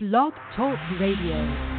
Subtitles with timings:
[0.00, 1.77] Blog Talk Radio.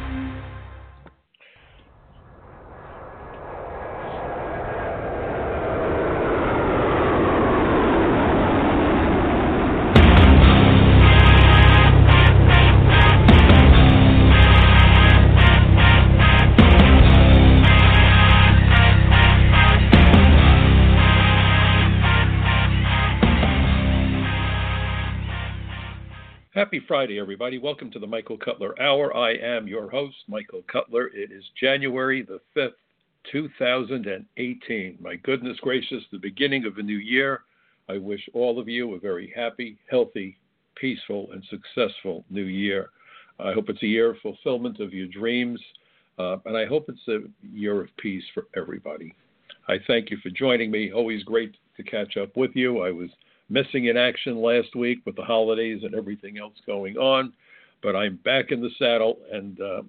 [26.70, 27.58] Happy Friday, everybody.
[27.58, 29.12] Welcome to the Michael Cutler Hour.
[29.16, 31.08] I am your host, Michael Cutler.
[31.08, 32.74] It is January the 5th,
[33.32, 34.98] 2018.
[35.00, 37.40] My goodness gracious, the beginning of a new year.
[37.88, 40.38] I wish all of you a very happy, healthy,
[40.76, 42.90] peaceful, and successful new year.
[43.40, 45.60] I hope it's a year of fulfillment of your dreams,
[46.20, 49.12] uh, and I hope it's a year of peace for everybody.
[49.66, 50.92] I thank you for joining me.
[50.92, 52.82] Always great to catch up with you.
[52.82, 53.10] I was
[53.50, 57.32] missing in action last week with the holidays and everything else going on.
[57.82, 59.82] But I'm back in the saddle and uh,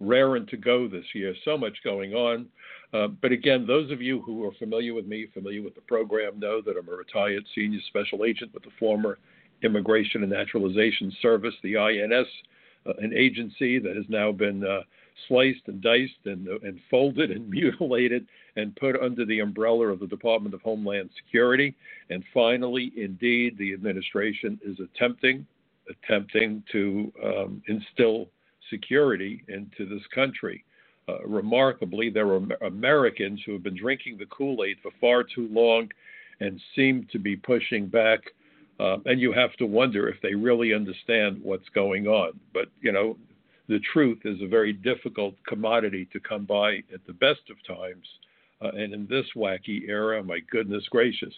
[0.00, 1.34] raring to go this year.
[1.44, 2.46] So much going on.
[2.92, 6.38] Uh, but again, those of you who are familiar with me, familiar with the program,
[6.38, 9.18] know that I'm a retired senior special agent with the former
[9.62, 12.26] Immigration and Naturalization Service, the INS,
[12.86, 14.80] uh, an agency that has now been uh,
[15.28, 20.06] sliced and diced and, and folded and mutilated and put under the umbrella of the
[20.06, 21.74] Department of Homeland Security.
[22.10, 25.46] And finally, indeed, the administration is attempting
[25.90, 28.28] attempting to um, instill
[28.70, 30.64] security into this country.
[31.08, 35.48] Uh, remarkably, there are Americans who have been drinking the Kool Aid for far too
[35.50, 35.88] long
[36.40, 38.20] and seem to be pushing back.
[38.78, 42.38] Uh, and you have to wonder if they really understand what's going on.
[42.54, 43.16] But, you know,
[43.72, 48.06] the truth is a very difficult commodity to come by at the best of times.
[48.60, 51.32] Uh, and in this wacky era, my goodness gracious.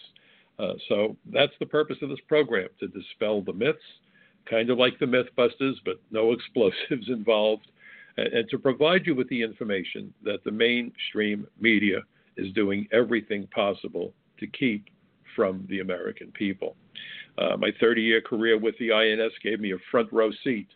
[0.59, 3.79] Uh, so that's the purpose of this program to dispel the myths,
[4.49, 7.67] kind of like the Mythbusters, but no explosives involved,
[8.17, 11.99] and, and to provide you with the information that the mainstream media
[12.35, 14.87] is doing everything possible to keep
[15.37, 16.75] from the American people.
[17.37, 20.67] Uh, my 30 year career with the INS gave me a front row seat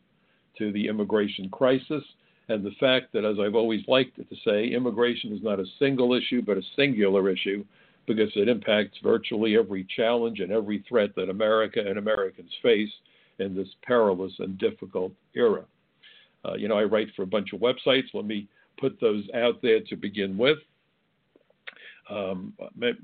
[0.60, 2.04] to the immigration crisis
[2.50, 6.14] and the fact that, as I've always liked to say, immigration is not a single
[6.14, 7.66] issue but a singular issue
[8.08, 12.90] because it impacts virtually every challenge and every threat that America and Americans face
[13.38, 15.64] in this perilous and difficult era.
[16.44, 18.14] Uh, you know, I write for a bunch of websites.
[18.14, 18.48] Let me
[18.80, 20.58] put those out there to begin with.
[22.10, 22.54] Um,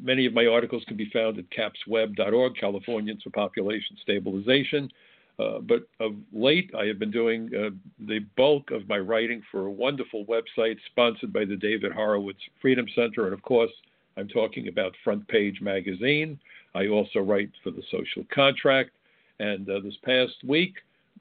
[0.02, 4.90] many of my articles can be found at capsweb.org, Californians for Population Stabilization.
[5.38, 7.70] Uh, but of late, I have been doing uh,
[8.08, 12.86] the bulk of my writing for a wonderful website sponsored by the David Horowitz Freedom
[12.96, 13.26] Center.
[13.26, 13.72] And of course,
[14.18, 16.40] I'm talking about Front Page Magazine.
[16.74, 18.92] I also write for the Social Contract.
[19.40, 20.76] And uh, this past week,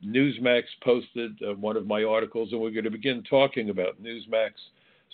[0.04, 4.50] Newsmax posted uh, one of my articles, and we're going to begin talking about Newsmax.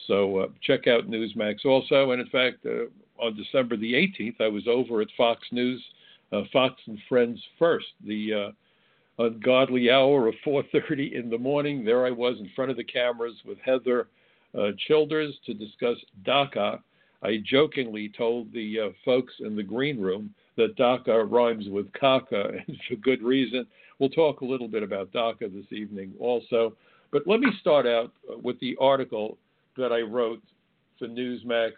[0.06, 2.10] So uh, check out Newsmax also.
[2.10, 2.66] And in fact,
[3.18, 5.82] on December the 18th, I was over at Fox News,
[6.52, 8.52] Fox and Friends First, the
[9.20, 11.84] ungodly hour of 4:30 in the morning.
[11.84, 14.08] There I was in front of the cameras with Heather
[14.58, 16.80] uh, Childers to discuss DACA.
[17.22, 22.62] I jokingly told the uh, folks in the green room that DACA rhymes with caca,
[22.66, 23.66] and for good reason.
[23.98, 26.74] We'll talk a little bit about DACA this evening also.
[27.12, 29.36] But let me start out uh, with the article
[29.76, 30.42] that I wrote
[30.98, 31.72] for Newsmax.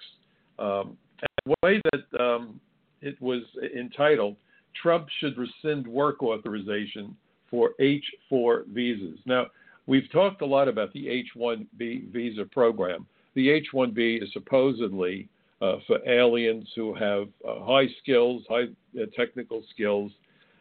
[0.59, 0.97] Um,
[1.45, 2.61] the way that um,
[3.01, 3.43] it was
[3.77, 4.37] entitled,
[4.81, 7.17] Trump should rescind work authorization
[7.53, 9.19] for H4 visas.
[9.27, 9.47] Now,
[9.87, 13.07] we've talked a lot about the H1B visa program.
[13.35, 15.29] The H1B is supposedly
[15.61, 18.65] uh, for aliens who have uh, high skills, high
[19.01, 20.11] uh, technical skills,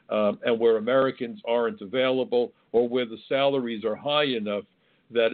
[0.09, 4.66] um, and where Americans aren't available or where the salaries are high enough
[5.12, 5.31] that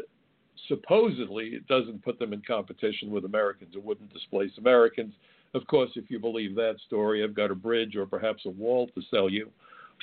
[0.68, 3.74] supposedly it doesn't put them in competition with Americans.
[3.76, 5.14] It wouldn't displace Americans.
[5.56, 8.88] Of course, if you believe that story, I've got a bridge or perhaps a wall
[8.94, 9.50] to sell you.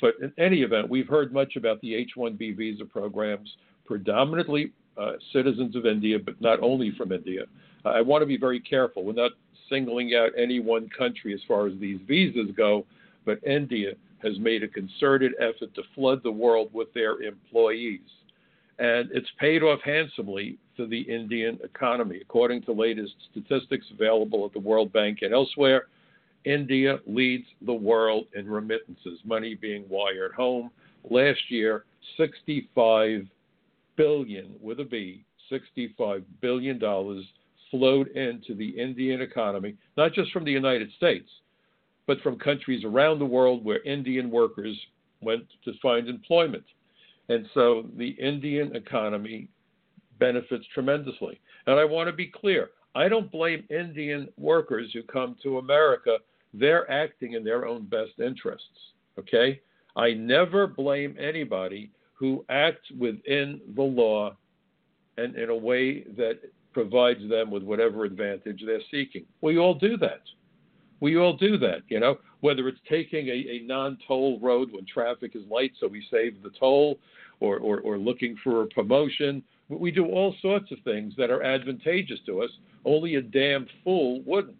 [0.01, 5.13] But in any event, we've heard much about the H 1B visa programs, predominantly uh,
[5.31, 7.43] citizens of India, but not only from India.
[7.85, 9.03] I want to be very careful.
[9.03, 9.31] We're not
[9.69, 12.85] singling out any one country as far as these visas go,
[13.25, 13.93] but India
[14.23, 18.01] has made a concerted effort to flood the world with their employees.
[18.79, 22.19] And it's paid off handsomely for the Indian economy.
[22.21, 25.87] According to latest statistics available at the World Bank and elsewhere,
[26.45, 30.69] India leads the world in remittances, money being wired home.
[31.09, 31.85] Last year,
[32.17, 33.27] 65
[33.95, 37.23] billion with a B, 65 billion dollars
[37.71, 41.29] flowed into the Indian economy, not just from the United States,
[42.07, 44.77] but from countries around the world where Indian workers
[45.21, 46.63] went to find employment.
[47.29, 49.49] And so the Indian economy
[50.19, 51.39] benefits tremendously.
[51.65, 56.17] And I want to be clear I don't blame Indian workers who come to America.
[56.59, 58.93] They're acting in their own best interests.
[59.19, 59.61] Okay?
[59.95, 64.35] I never blame anybody who acts within the law
[65.17, 66.39] and in a way that
[66.73, 69.25] provides them with whatever advantage they're seeking.
[69.41, 70.21] We all do that.
[71.01, 74.85] We all do that, you know, whether it's taking a, a non toll road when
[74.85, 76.99] traffic is light so we save the toll,
[77.39, 79.43] or, or, or looking for a promotion.
[79.67, 82.49] We do all sorts of things that are advantageous to us.
[82.85, 84.57] Only a damn fool wouldn't.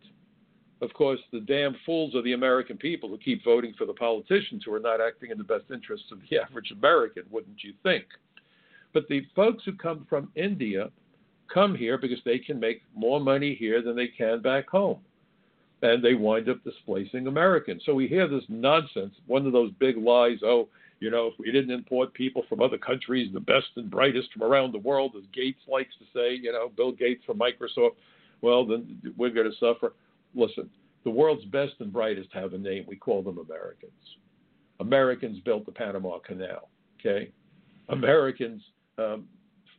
[0.81, 4.63] Of course, the damn fools are the American people who keep voting for the politicians
[4.65, 8.05] who are not acting in the best interests of the average American, wouldn't you think?
[8.93, 10.89] But the folks who come from India
[11.53, 14.99] come here because they can make more money here than they can back home.
[15.81, 17.83] And they wind up displacing Americans.
[17.85, 20.67] So we hear this nonsense, one of those big lies oh,
[20.99, 24.43] you know, if we didn't import people from other countries, the best and brightest from
[24.43, 27.95] around the world, as Gates likes to say, you know, Bill Gates from Microsoft,
[28.41, 29.93] well, then we're going to suffer.
[30.35, 30.69] Listen,
[31.03, 32.85] the world's best and brightest have a name.
[32.87, 33.91] We call them Americans.
[34.79, 37.31] Americans built the Panama Canal, okay?
[37.89, 38.61] Americans
[38.97, 39.25] um,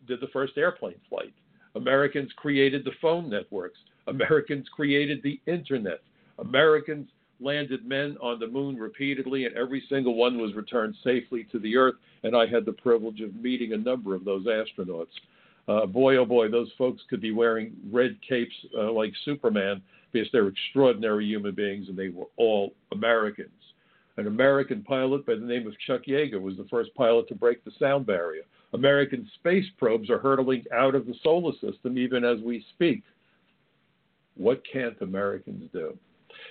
[0.07, 1.35] did the first airplane flight.
[1.75, 3.79] Americans created the phone networks.
[4.07, 6.01] Americans created the internet.
[6.39, 7.09] Americans
[7.41, 11.77] landed men on the moon repeatedly, and every single one was returned safely to the
[11.77, 11.97] Earth.
[12.23, 15.09] And I had the privilege of meeting a number of those astronauts.
[15.69, 19.83] Uh, boy, oh boy, those folks could be wearing red capes uh, like Superman
[20.13, 23.51] because they're extraordinary human beings, and they were all Americans.
[24.17, 27.65] An American pilot by the name of Chuck Yeager was the first pilot to break
[27.65, 28.43] the sound barrier.
[28.73, 33.03] American space probes are hurtling out of the solar system even as we speak.
[34.37, 35.97] What can't Americans do?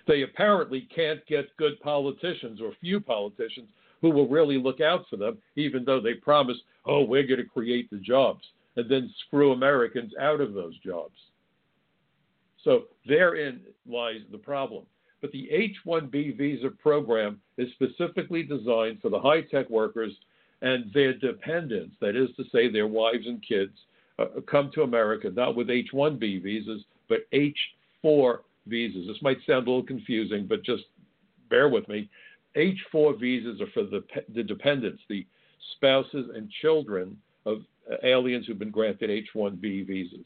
[0.07, 3.67] They apparently can't get good politicians or few politicians
[4.01, 7.45] who will really look out for them, even though they promise, oh, we're going to
[7.45, 8.44] create the jobs,
[8.75, 11.16] and then screw Americans out of those jobs.
[12.63, 14.86] So therein lies the problem.
[15.22, 20.12] But the H 1B visa program is specifically designed for the high tech workers
[20.62, 23.74] and their dependents, that is to say, their wives and kids,
[24.19, 27.57] uh, come to America not with H 1B visas, but H
[28.01, 29.07] 4 visas.
[29.07, 30.83] This might sound a little confusing, but just
[31.50, 32.10] bear with me.
[32.56, 35.25] H 4 visas are for the, the dependents, the
[35.75, 37.60] spouses and children of
[38.03, 40.25] aliens who've been granted H 1B visas.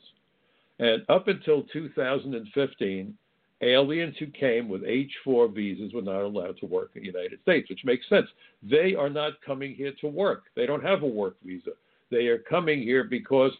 [0.79, 3.17] And up until 2015,
[3.61, 7.41] aliens who came with H 4 visas were not allowed to work in the United
[7.41, 8.27] States, which makes sense.
[8.63, 11.71] They are not coming here to work, they don't have a work visa.
[12.11, 13.51] They are coming here because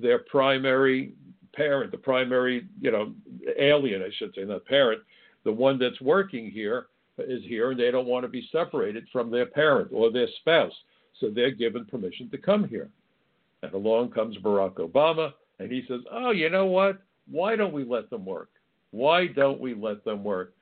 [0.00, 1.12] their primary
[1.52, 3.12] parent, the primary, you know,
[3.58, 5.02] alien, I should say, not parent,
[5.44, 6.86] the one that's working here
[7.18, 10.72] is here and they don't want to be separated from their parent or their spouse.
[11.20, 12.88] So they're given permission to come here.
[13.62, 17.00] And along comes Barack Obama and he says, Oh, you know what?
[17.30, 18.50] Why don't we let them work?
[18.90, 20.54] Why don't we let them work?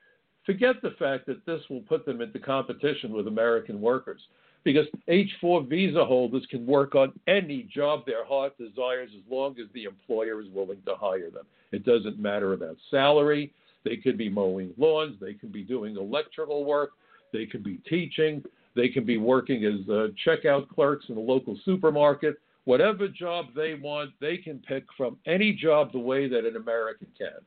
[0.45, 4.21] Forget the fact that this will put them into competition with American workers
[4.63, 9.55] because H 4 visa holders can work on any job their heart desires as long
[9.59, 11.45] as the employer is willing to hire them.
[11.71, 13.53] It doesn't matter about salary.
[13.85, 16.91] They could be mowing lawns, they could be doing electrical work,
[17.31, 18.43] they could be teaching,
[18.75, 22.35] they can be working as uh, checkout clerks in a local supermarket.
[22.67, 27.07] Whatever job they want, they can pick from any job the way that an American
[27.17, 27.39] can.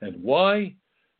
[0.00, 0.72] And why?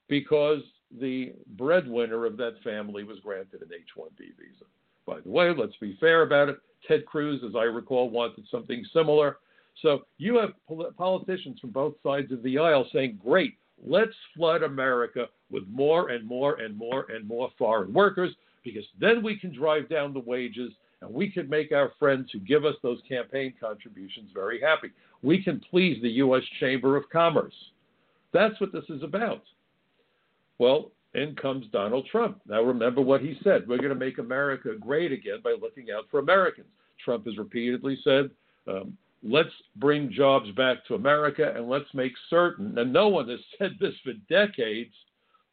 [0.09, 0.63] Because
[0.99, 4.65] the breadwinner of that family was granted an H 1B visa.
[5.05, 6.61] By the way, let's be fair about it.
[6.89, 9.37] Ted Cruz, as I recall, wanted something similar.
[9.83, 10.55] So you have
[10.97, 16.27] politicians from both sides of the aisle saying, great, let's flood America with more and
[16.27, 20.73] more and more and more foreign workers because then we can drive down the wages
[21.03, 24.89] and we can make our friends who give us those campaign contributions very happy.
[25.23, 26.43] We can please the U.S.
[26.61, 27.55] Chamber of Commerce.
[28.33, 29.43] That's what this is about.
[30.59, 32.41] Well, in comes Donald Trump.
[32.47, 33.69] Now, remember what he said.
[33.69, 36.69] We're going to make America great again by looking out for Americans.
[37.05, 38.31] Trump has repeatedly said,
[38.67, 43.41] um, let's bring jobs back to America and let's make certain, and no one has
[43.59, 44.95] said this for decades,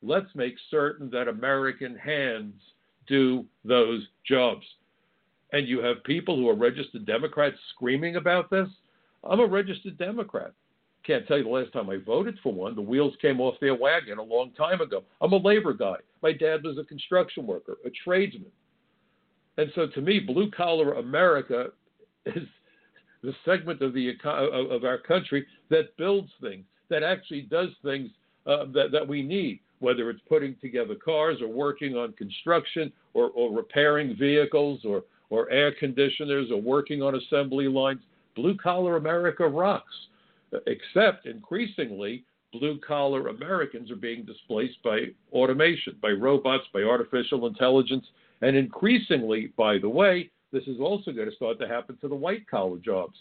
[0.01, 2.53] let's make certain that American hands
[3.08, 4.63] do those jobs.
[5.51, 8.68] And you have people who are registered Democrats screaming about this.
[9.24, 10.53] I'm a registered Democrat.
[11.06, 12.75] Can't tell you the last time I voted for one.
[12.75, 15.03] The wheels came off their wagon a long time ago.
[15.22, 15.96] I'm a labor guy.
[16.22, 18.51] My dad was a construction worker, a tradesman.
[19.58, 21.68] And so to me, blue collar America
[22.25, 22.48] is
[23.24, 28.10] the segment of the of our country that builds things, that actually does things
[28.46, 33.29] uh, that, that we need, whether it's putting together cars or working on construction or,
[33.32, 38.02] or repairing vehicles or, or air conditioners or working on assembly lines.
[38.36, 39.94] Blue collar America rocks,
[40.68, 48.06] except increasingly, blue collar Americans are being displaced by automation, by robots, by artificial intelligence,
[48.42, 52.16] and increasingly, by the way, this is also going to start to happen to the
[52.16, 53.18] white collar jobs.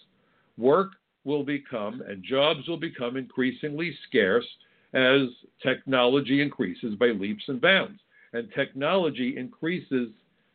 [0.57, 0.93] Work
[1.25, 4.47] will become and jobs will become increasingly scarce
[4.95, 5.29] as
[5.62, 8.00] technology increases by leaps and bounds.
[8.33, 10.09] And technology increases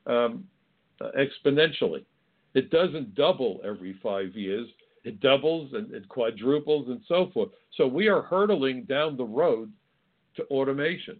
[0.07, 0.45] um,
[1.17, 2.05] exponentially.
[2.53, 4.67] It doesn't double every five years,
[5.03, 7.49] it doubles and it quadruples and so forth.
[7.75, 9.71] So we are hurtling down the road
[10.35, 11.17] to automation.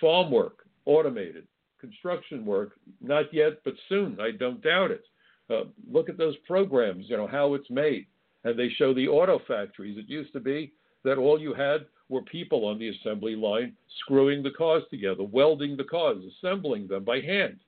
[0.00, 1.46] Farm work, automated.
[1.80, 4.18] Construction work, not yet, but soon.
[4.20, 5.04] I don't doubt it.
[5.48, 8.06] Uh, look at those programs, you know, how it's made.
[8.44, 9.96] And they show the auto factories.
[9.96, 10.72] It used to be
[11.04, 15.76] that all you had were people on the assembly line screwing the cars together, welding
[15.76, 17.58] the cars, assembling them by hand.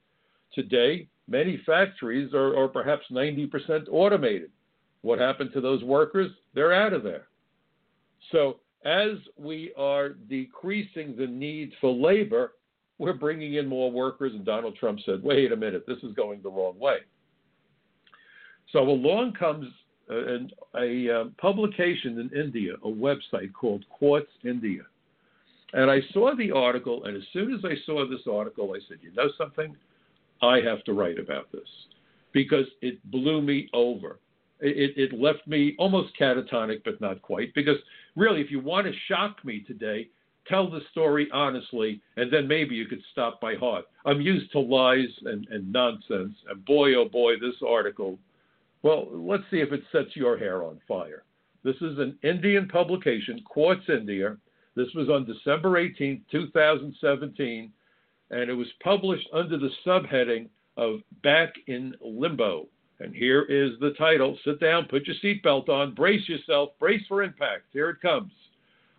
[0.55, 4.51] Today, many factories are, are perhaps 90% automated.
[5.03, 6.31] What happened to those workers?
[6.55, 7.29] They're out of there.
[8.33, 12.53] So, as we are decreasing the need for labor,
[12.99, 14.33] we're bringing in more workers.
[14.35, 16.99] And Donald Trump said, wait a minute, this is going the wrong way.
[18.73, 19.67] So, along comes
[20.11, 24.83] a, a, um, publication in India, a website called Quartz India.
[25.73, 28.99] And I saw the article, and as soon as I saw this article, I said,
[29.03, 29.77] you know something?
[30.43, 31.69] I have to write about this
[32.33, 34.19] because it blew me over.
[34.61, 37.55] It, it, left me almost catatonic, but not quite.
[37.55, 37.79] Because
[38.15, 40.09] really, if you want to shock me today,
[40.47, 43.87] tell the story honestly, and then maybe you could stop by heart.
[44.05, 48.19] I'm used to lies and, and nonsense, and boy, oh boy, this article
[48.83, 51.25] well, let's see if it sets your hair on fire.
[51.63, 54.37] This is an Indian publication, Quartz India.
[54.75, 57.73] This was on December 18, 2017,
[58.31, 62.69] and it was published under the subheading of Back in Limbo.
[63.01, 64.39] And here is the title.
[64.45, 67.65] Sit down, put your seatbelt on, brace yourself, brace for impact.
[67.73, 68.33] Here it comes.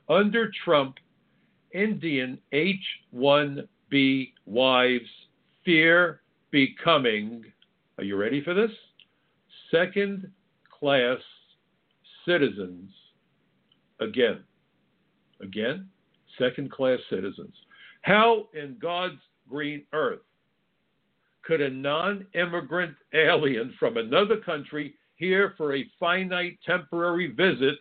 [0.10, 0.98] Under Trump,
[1.74, 2.84] Indian H
[3.16, 5.10] 1B wives
[5.64, 7.46] fear becoming,
[7.98, 8.72] are you ready for this?
[9.72, 10.30] second
[10.80, 11.18] class
[12.26, 12.92] citizens
[14.00, 14.44] again.
[15.42, 15.90] Again,
[16.38, 17.54] second class citizens.
[18.02, 20.22] How in God's green earth
[21.44, 27.76] could a non immigrant alien from another country here for a finite temporary visit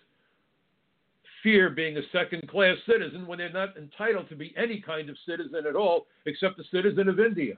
[1.43, 5.17] fear being a second class citizen when they're not entitled to be any kind of
[5.27, 7.55] citizen at all except a citizen of India?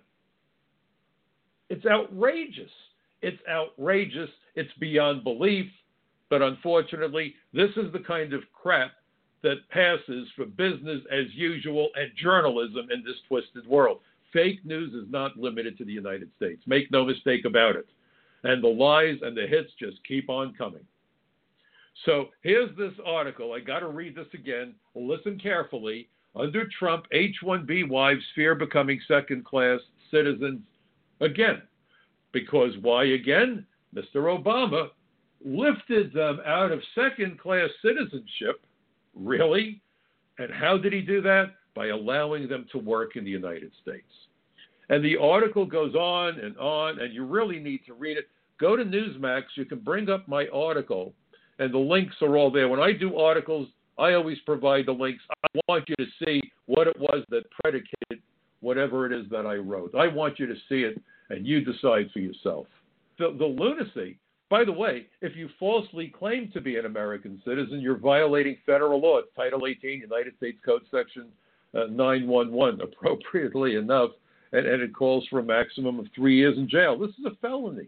[1.68, 2.70] It's outrageous.
[3.22, 4.30] It's outrageous.
[4.54, 5.66] It's beyond belief.
[6.30, 8.92] But unfortunately, this is the kind of crap
[9.42, 13.98] that passes for business as usual and journalism in this twisted world.
[14.32, 16.62] Fake news is not limited to the United States.
[16.66, 17.86] Make no mistake about it.
[18.44, 20.84] And the lies and the hits just keep on coming.
[22.06, 23.52] So here's this article.
[23.52, 24.74] I got to read this again.
[24.94, 26.08] Listen carefully.
[26.34, 29.80] Under Trump, H 1B wives fear becoming second class
[30.10, 30.60] citizens
[31.20, 31.62] again.
[32.32, 33.66] Because why again?
[33.94, 34.16] Mr.
[34.16, 34.88] Obama
[35.44, 38.64] lifted them out of second class citizenship.
[39.14, 39.80] Really?
[40.38, 41.46] And how did he do that?
[41.74, 44.06] By allowing them to work in the United States.
[44.90, 48.28] And the article goes on and on, and you really need to read it.
[48.60, 49.42] Go to Newsmax.
[49.54, 51.14] You can bring up my article,
[51.58, 52.68] and the links are all there.
[52.68, 55.22] When I do articles, I always provide the links.
[55.30, 58.22] I want you to see what it was that predicated
[58.60, 59.94] whatever it is that I wrote.
[59.94, 61.00] I want you to see it
[61.30, 62.66] and you decide for yourself.
[63.18, 64.18] The, the lunacy,
[64.52, 69.00] by the way, if you falsely claim to be an American citizen, you're violating federal
[69.00, 69.16] law.
[69.16, 71.28] It's Title 18, United States Code Section
[71.74, 74.10] uh, 911, appropriately enough,
[74.52, 76.98] and, and it calls for a maximum of three years in jail.
[76.98, 77.86] This is a felony.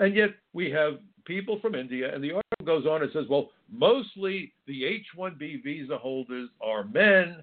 [0.00, 3.48] And yet we have people from India, and the article goes on and says, well,
[3.72, 7.42] mostly the H 1B visa holders are men.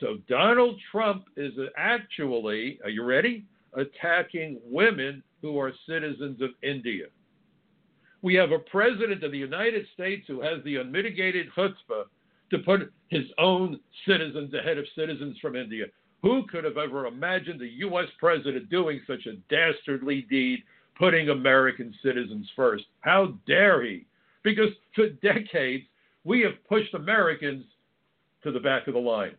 [0.00, 3.44] So Donald Trump is actually, are you ready?
[3.76, 7.06] attacking women who are citizens of India.
[8.24, 12.04] We have a president of the United States who has the unmitigated chutzpah
[12.52, 13.78] to put his own
[14.08, 15.84] citizens ahead of citizens from India.
[16.22, 18.08] Who could have ever imagined a U.S.
[18.18, 20.60] president doing such a dastardly deed,
[20.98, 22.84] putting American citizens first?
[23.00, 24.06] How dare he?
[24.42, 25.84] Because for decades,
[26.24, 27.66] we have pushed Americans
[28.42, 29.34] to the back of the line.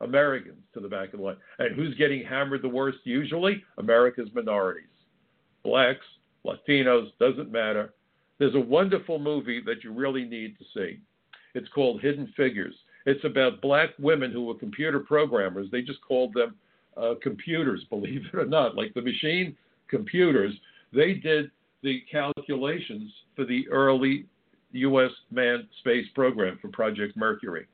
[0.00, 1.38] Americans to the back of the line.
[1.58, 3.64] And who's getting hammered the worst usually?
[3.78, 4.84] America's minorities.
[5.64, 6.06] Blacks,
[6.46, 7.94] Latinos, doesn't matter.
[8.38, 11.00] There's a wonderful movie that you really need to see.
[11.54, 12.74] It's called Hidden Figures.
[13.06, 15.68] It's about black women who were computer programmers.
[15.70, 16.54] They just called them
[16.96, 18.76] uh, computers, believe it or not.
[18.76, 19.56] Like the machine
[19.88, 20.54] computers,
[20.92, 21.50] they did
[21.82, 24.26] the calculations for the early
[24.72, 25.10] U.S.
[25.30, 27.66] manned space program for Project Mercury.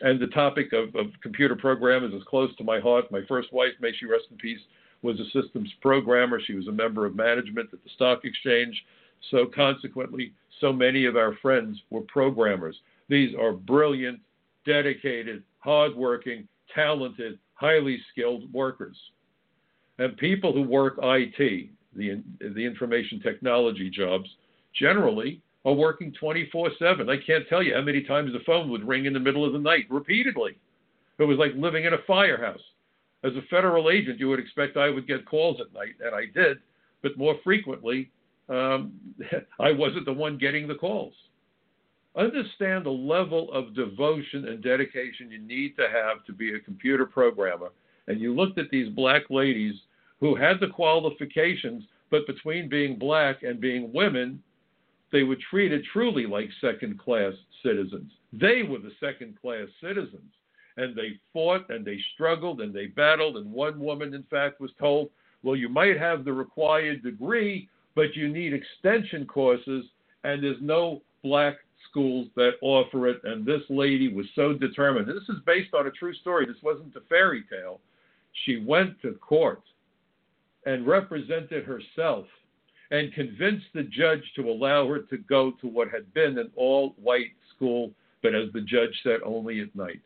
[0.00, 3.10] And the topic of, of computer programming is close to my heart.
[3.10, 4.60] My first wife, may she rest in peace,
[5.02, 6.40] was a systems programmer.
[6.44, 8.80] She was a member of management at the stock exchange.
[9.30, 12.76] So, consequently, so many of our friends were programmers.
[13.08, 14.20] These are brilliant,
[14.64, 18.96] dedicated, hardworking, talented, highly skilled workers.
[19.98, 24.28] And people who work IT, the, the information technology jobs,
[24.78, 27.08] generally are working 24 7.
[27.08, 29.52] I can't tell you how many times the phone would ring in the middle of
[29.52, 30.56] the night repeatedly.
[31.18, 32.60] It was like living in a firehouse.
[33.24, 36.26] As a federal agent, you would expect I would get calls at night, and I
[36.26, 36.58] did,
[37.02, 38.10] but more frequently,
[38.48, 38.92] um,
[39.60, 41.14] I wasn't the one getting the calls.
[42.16, 47.04] Understand the level of devotion and dedication you need to have to be a computer
[47.04, 47.70] programmer.
[48.08, 49.74] And you looked at these black ladies
[50.20, 54.42] who had the qualifications, but between being black and being women,
[55.12, 58.10] they were treated truly like second class citizens.
[58.32, 60.32] They were the second class citizens.
[60.78, 63.36] And they fought and they struggled and they battled.
[63.36, 65.10] And one woman, in fact, was told,
[65.42, 69.86] well, you might have the required degree, but you need extension courses,
[70.22, 71.56] and there's no black
[71.90, 73.20] schools that offer it.
[73.24, 75.08] And this lady was so determined.
[75.08, 76.46] This is based on a true story.
[76.46, 77.80] This wasn't a fairy tale.
[78.44, 79.62] She went to court
[80.66, 82.26] and represented herself
[82.90, 86.94] and convinced the judge to allow her to go to what had been an all
[87.02, 87.90] white school,
[88.22, 90.02] but as the judge said, only at night.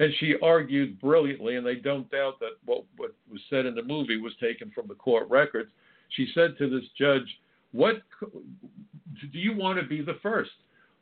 [0.00, 3.82] And she argued brilliantly, and they don't doubt that what, what was said in the
[3.82, 5.70] movie was taken from the court records.
[6.10, 7.26] She said to this judge,
[7.72, 7.96] What
[8.30, 10.50] do you want to be the first?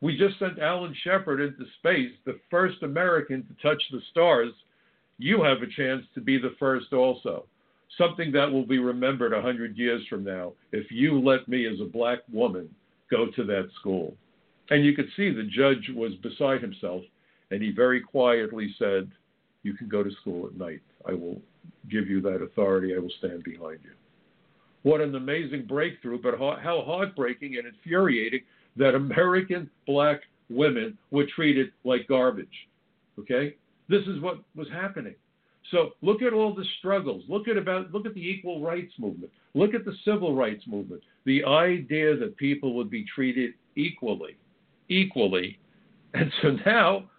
[0.00, 4.52] We just sent Alan Shepard into space, the first American to touch the stars.
[5.18, 7.46] You have a chance to be the first also.
[7.96, 11.84] Something that will be remembered 100 years from now if you let me, as a
[11.84, 12.68] black woman,
[13.10, 14.14] go to that school.
[14.68, 17.02] And you could see the judge was beside himself,
[17.50, 19.10] and he very quietly said,
[19.62, 20.82] You can go to school at night.
[21.08, 21.40] I will
[21.90, 22.94] give you that authority.
[22.94, 23.92] I will stand behind you.
[24.86, 28.42] What an amazing breakthrough, but how heartbreaking and infuriating
[28.76, 32.68] that American black women were treated like garbage.
[33.18, 33.56] Okay?
[33.88, 35.16] This is what was happening.
[35.72, 37.24] So look at all the struggles.
[37.28, 39.32] Look at about look at the equal rights movement.
[39.54, 41.02] Look at the civil rights movement.
[41.24, 44.36] The idea that people would be treated equally,
[44.88, 45.58] equally.
[46.14, 47.10] And so now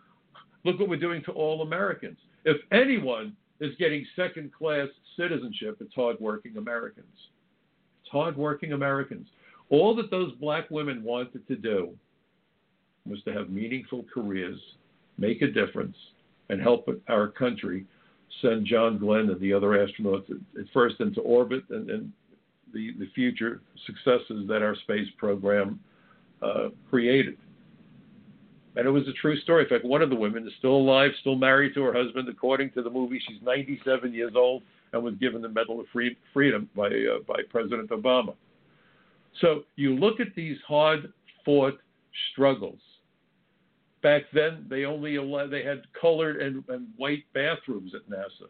[0.63, 2.17] look what we're doing to all Americans.
[2.45, 7.07] If anyone is getting second class citizenship, it's hardworking Americans.
[8.11, 9.27] Hardworking Americans.
[9.69, 11.93] All that those black women wanted to do
[13.05, 14.59] was to have meaningful careers,
[15.17, 15.95] make a difference,
[16.49, 17.85] and help our country
[18.41, 22.11] send John Glenn and the other astronauts at first into orbit and, and
[22.73, 25.79] the, the future successes that our space program
[26.41, 27.37] uh, created.
[28.75, 29.63] And it was a true story.
[29.63, 32.29] In fact, one of the women is still alive, still married to her husband.
[32.29, 34.61] According to the movie, she's 97 years old
[34.93, 35.87] and was given the Medal of
[36.33, 38.33] Freedom by, uh, by President Obama.
[39.41, 41.11] So you look at these hard
[41.45, 41.79] fought
[42.31, 42.79] struggles.
[44.01, 48.47] Back then, they only allowed, they had colored and, and white bathrooms at NASA.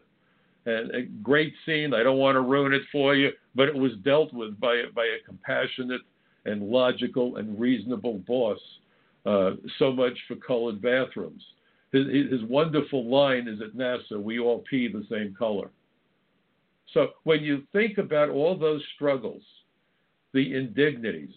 [0.66, 1.94] And a great scene.
[1.94, 5.04] I don't want to ruin it for you, but it was dealt with by, by
[5.04, 6.02] a compassionate
[6.44, 8.58] and logical and reasonable boss.
[9.24, 11.42] Uh, so much for colored bathrooms.
[11.92, 15.70] His, his wonderful line is at NASA, we all pee the same color.
[16.94, 19.42] So when you think about all those struggles,
[20.32, 21.34] the indignities.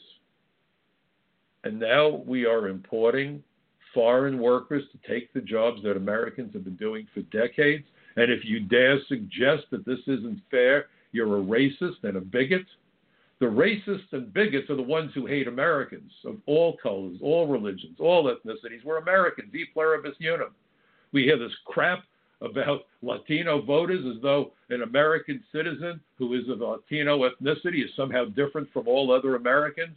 [1.64, 3.44] And now we are importing
[3.94, 7.86] foreign workers to take the jobs that Americans have been doing for decades.
[8.16, 12.66] And if you dare suggest that this isn't fair, you're a racist and a bigot.
[13.40, 17.98] The racists and bigots are the ones who hate Americans of all colors, all religions,
[18.00, 18.84] all ethnicities.
[18.86, 20.54] We're Americans, e pluribus unum.
[21.12, 22.04] We hear this crap
[22.42, 28.26] about Latino voters as though an American citizen who is of Latino ethnicity is somehow
[28.26, 29.96] different from all other Americans.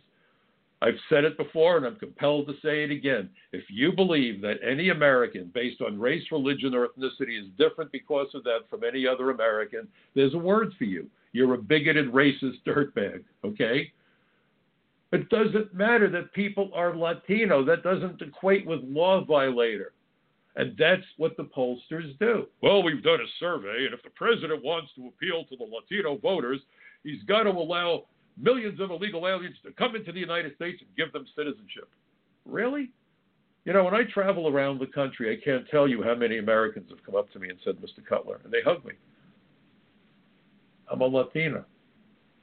[0.82, 3.30] I've said it before and I'm compelled to say it again.
[3.52, 8.28] If you believe that any American based on race, religion, or ethnicity is different because
[8.34, 11.08] of that from any other American, there's a word for you.
[11.32, 13.90] You're a bigoted, racist dirtbag, okay?
[15.12, 17.64] It doesn't matter that people are Latino.
[17.64, 19.92] That doesn't equate with law violator.
[20.56, 22.46] And that's what the pollsters do.
[22.62, 26.16] Well, we've done a survey, and if the president wants to appeal to the Latino
[26.18, 26.60] voters,
[27.02, 28.04] he's got to allow
[28.38, 31.88] millions of illegal aliens to come into the United States and give them citizenship.
[32.44, 32.90] Really?
[33.64, 36.90] You know, when I travel around the country, I can't tell you how many Americans
[36.90, 38.04] have come up to me and said, Mr.
[38.06, 38.92] Cutler, and they hug me.
[40.92, 41.64] I'm a Latina.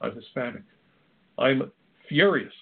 [0.00, 0.64] I'm Hispanic.
[1.38, 1.70] I'm
[2.08, 2.52] furious.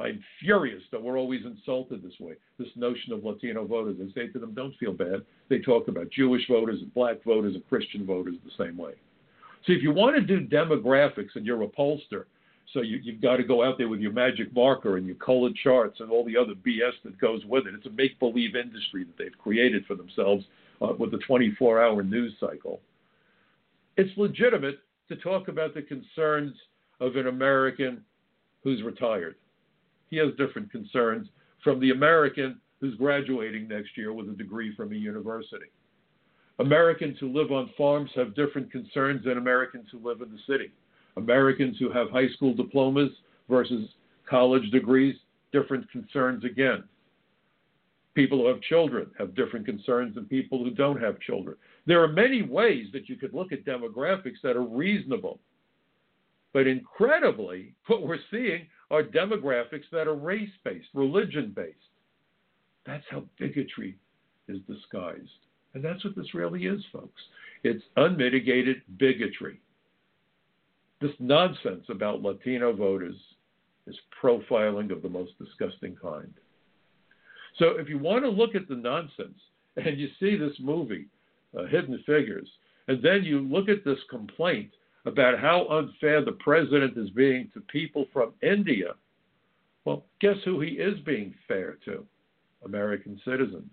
[0.00, 2.34] I'm furious that we're always insulted this way.
[2.58, 3.96] This notion of Latino voters.
[4.00, 5.24] I say to them, don't feel bad.
[5.48, 8.92] They talk about Jewish voters and black voters and Christian voters the same way.
[9.66, 12.24] See, if you want to do demographics and you're a pollster,
[12.72, 15.54] so you, you've got to go out there with your magic marker and your colored
[15.56, 17.74] charts and all the other BS that goes with it.
[17.74, 20.44] It's a make believe industry that they've created for themselves
[20.80, 22.80] uh, with the 24 hour news cycle.
[23.96, 26.54] It's legitimate to talk about the concerns
[27.00, 28.02] of an American
[28.62, 29.34] who's retired.
[30.10, 31.28] He has different concerns
[31.62, 35.66] from the American who's graduating next year with a degree from a university.
[36.58, 40.70] Americans who live on farms have different concerns than Americans who live in the city.
[41.16, 43.10] Americans who have high school diplomas
[43.48, 43.88] versus
[44.28, 45.16] college degrees,
[45.52, 46.84] different concerns again.
[48.14, 51.56] People who have children have different concerns than people who don't have children.
[51.86, 55.38] There are many ways that you could look at demographics that are reasonable.
[56.52, 61.76] But incredibly, what we're seeing are demographics that are race based, religion based.
[62.86, 63.96] That's how bigotry
[64.48, 65.28] is disguised.
[65.74, 67.22] And that's what this really is, folks.
[67.62, 69.60] It's unmitigated bigotry.
[71.00, 73.16] This nonsense about Latino voters
[73.86, 76.32] is profiling of the most disgusting kind.
[77.58, 79.38] So if you want to look at the nonsense
[79.76, 81.06] and you see this movie,
[81.58, 82.48] uh, Hidden Figures,
[82.88, 84.70] and then you look at this complaint
[85.06, 88.94] about how unfair the president is being to people from India,
[89.84, 92.04] well, guess who he is being fair to?
[92.64, 93.70] American citizens.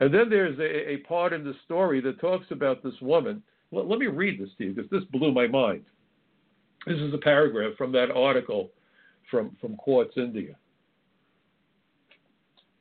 [0.00, 3.42] And then there's a, a part in the story that talks about this woman.
[3.70, 5.84] Let, let me read this to you because this blew my mind.
[6.86, 8.70] This is a paragraph from that article
[9.30, 10.56] from, from Quartz India.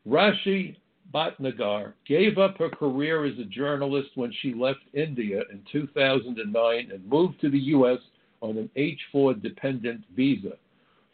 [0.08, 0.78] Rashi
[1.13, 7.10] Bhatnagar gave up her career as a journalist when she left India in 2009 and
[7.10, 8.00] moved to the U.S.
[8.41, 10.54] on an H 4 dependent visa.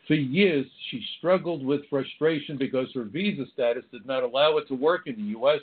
[0.08, 4.76] For years, she struggled with frustration because her visa status did not allow her to
[4.76, 5.62] work in the U.S.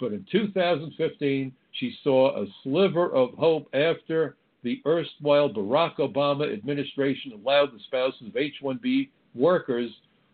[0.00, 7.32] But in 2015, she saw a sliver of hope after the erstwhile Barack Obama administration
[7.32, 9.90] allowed the spouses of H 1B workers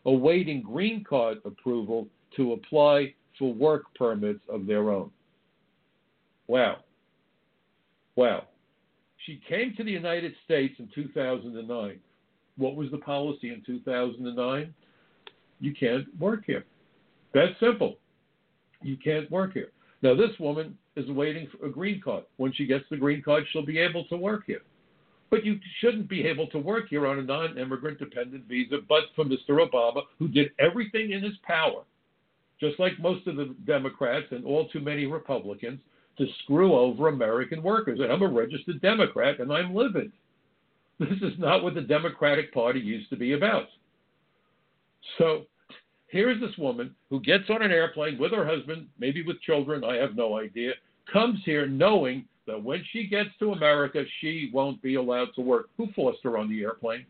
[0.06, 5.10] awaiting green card approval to apply for work permits of their own.
[6.46, 6.78] Wow.
[8.16, 8.44] Wow.
[9.26, 11.98] She came to the United States in 2009.
[12.56, 14.74] What was the policy in 2009?
[15.60, 16.64] You can't work here.
[17.32, 17.96] That's simple.
[18.82, 19.70] You can't work here.
[20.02, 22.24] Now, this woman is waiting for a green card.
[22.36, 24.60] When she gets the green card, she'll be able to work here.
[25.30, 29.04] But you shouldn't be able to work here on a non immigrant dependent visa, but
[29.16, 29.66] for Mr.
[29.66, 31.82] Obama, who did everything in his power,
[32.60, 35.80] just like most of the Democrats and all too many Republicans,
[36.18, 38.00] to screw over American workers.
[38.00, 40.12] And I'm a registered Democrat and I'm livid.
[41.00, 43.66] This is not what the Democratic Party used to be about.
[45.18, 45.46] So
[46.08, 49.82] here is this woman who gets on an airplane with her husband, maybe with children,
[49.82, 50.72] I have no idea,
[51.12, 55.70] comes here knowing that when she gets to America, she won't be allowed to work.
[55.76, 57.06] Who forced her on the airplane?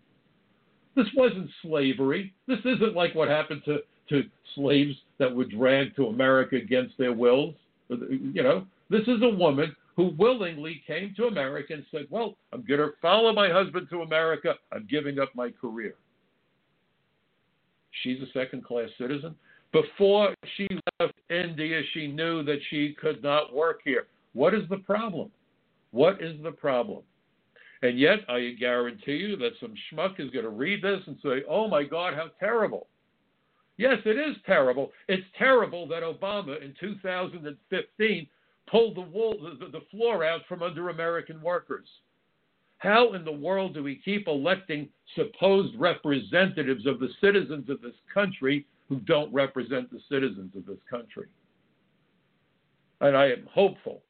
[0.96, 2.32] This wasn't slavery.
[2.46, 4.22] This isn't like what happened to, to
[4.54, 7.54] slaves that were dragged to America against their wills.
[7.88, 12.64] You know, this is a woman who willingly came to America and said, Well, I'm
[12.64, 14.54] going to follow my husband to America.
[14.72, 15.94] I'm giving up my career
[18.02, 19.34] she's a second class citizen.
[19.72, 20.68] Before she
[21.00, 24.06] left India, she knew that she could not work here.
[24.32, 25.30] What is the problem?
[25.90, 27.02] What is the problem?
[27.82, 31.42] And yet, I guarantee you that some schmuck is going to read this and say,
[31.48, 32.86] oh my God, how terrible.
[33.76, 34.92] Yes, it is terrible.
[35.08, 38.26] It's terrible that Obama in 2015
[38.70, 41.88] pulled the, wall, the, the floor out from under American workers.
[42.78, 47.94] How in the world do we keep electing supposed representatives of the citizens of this
[48.12, 51.26] country who don't represent the citizens of this country?
[53.00, 54.02] And I am hopeful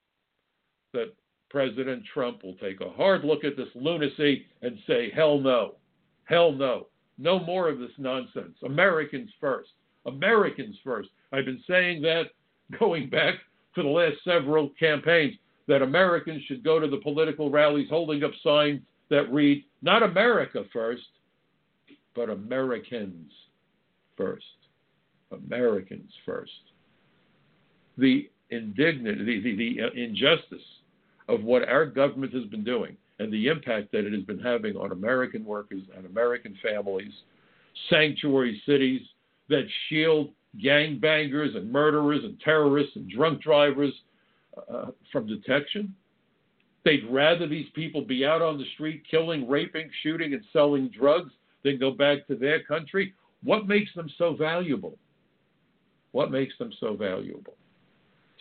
[0.93, 1.15] that
[1.51, 5.77] President Trump will take a hard look at this lunacy and say, hell no,
[6.25, 8.57] hell no, no more of this nonsense.
[8.65, 9.71] Americans first,
[10.07, 11.09] Americans first.
[11.33, 12.25] I've been saying that
[12.79, 13.35] going back
[13.75, 15.35] for the last several campaigns
[15.67, 20.65] that Americans should go to the political rallies holding up signs that read, not America
[20.73, 21.03] first,
[22.15, 23.33] but Americans
[24.17, 24.45] first.
[25.33, 26.51] Americans first.
[27.99, 30.63] The indignity, the, the, the uh, injustice
[31.29, 34.77] of what our government has been doing and the impact that it has been having
[34.77, 37.13] on American workers and American families,
[37.89, 39.03] sanctuary cities
[39.49, 40.31] that shield
[40.63, 43.93] gangbangers and murderers and terrorists and drunk drivers
[44.73, 45.95] uh, from detection.
[46.85, 51.33] They'd rather these people be out on the street killing, raping, shooting, and selling drugs
[51.65, 53.15] than go back to their country.
[53.43, 54.99] What makes them so valuable?
[56.13, 57.55] What makes them so valuable?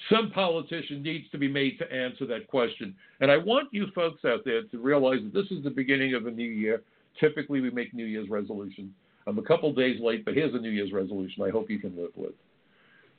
[0.09, 2.95] Some politician needs to be made to answer that question.
[3.21, 6.25] And I want you folks out there to realize that this is the beginning of
[6.25, 6.81] a new year.
[7.19, 8.91] Typically, we make New Year's resolutions.
[9.27, 11.95] I'm a couple days late, but here's a New Year's resolution I hope you can
[11.95, 12.33] live with.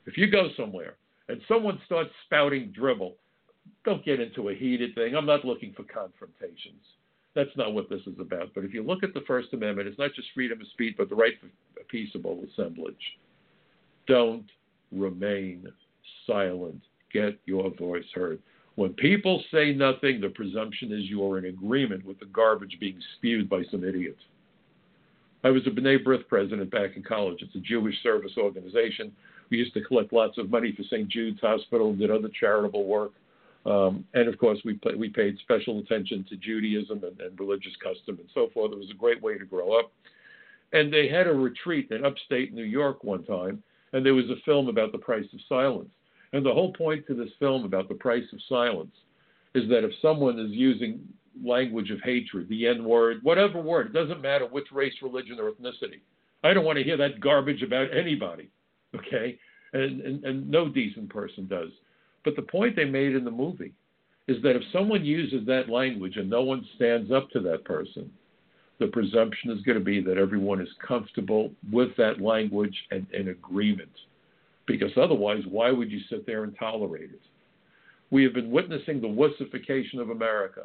[0.05, 0.95] If you go somewhere
[1.29, 3.15] and someone starts spouting dribble,
[3.83, 5.15] don't get into a heated thing.
[5.15, 6.83] I'm not looking for confrontations.
[7.33, 8.53] That's not what this is about.
[8.53, 11.09] But if you look at the First Amendment, it's not just freedom of speech, but
[11.09, 11.49] the right for
[11.89, 12.95] peaceable assemblage.
[14.07, 14.45] Don't
[14.91, 15.67] remain
[16.27, 16.81] silent.
[17.11, 18.39] Get your voice heard.
[18.75, 22.99] When people say nothing, the presumption is you are in agreement with the garbage being
[23.17, 24.19] spewed by some idiots.
[25.45, 27.41] I was a B'nai B'rith president back in college.
[27.41, 29.11] It's a Jewish service organization.
[29.49, 31.07] We used to collect lots of money for St.
[31.07, 33.11] Jude's Hospital, and did other charitable work.
[33.65, 38.19] Um, and of course, we, we paid special attention to Judaism and, and religious custom
[38.19, 38.71] and so forth.
[38.71, 39.91] It was a great way to grow up.
[40.73, 44.41] And they had a retreat in upstate New York one time, and there was a
[44.45, 45.89] film about the price of silence.
[46.33, 48.95] And the whole point to this film about the price of silence
[49.53, 50.99] is that if someone is using
[51.43, 55.51] language of hatred, the N word, whatever word, it doesn't matter which race, religion, or
[55.51, 56.01] ethnicity.
[56.43, 58.49] I don't want to hear that garbage about anybody,
[58.95, 59.37] okay?
[59.73, 61.69] And, and, and no decent person does.
[62.23, 63.73] But the point they made in the movie
[64.27, 68.09] is that if someone uses that language and no one stands up to that person,
[68.79, 73.29] the presumption is going to be that everyone is comfortable with that language and in
[73.29, 73.91] agreement.
[74.67, 77.21] Because otherwise, why would you sit there and tolerate it?
[78.11, 80.63] We have been witnessing the wussification of America.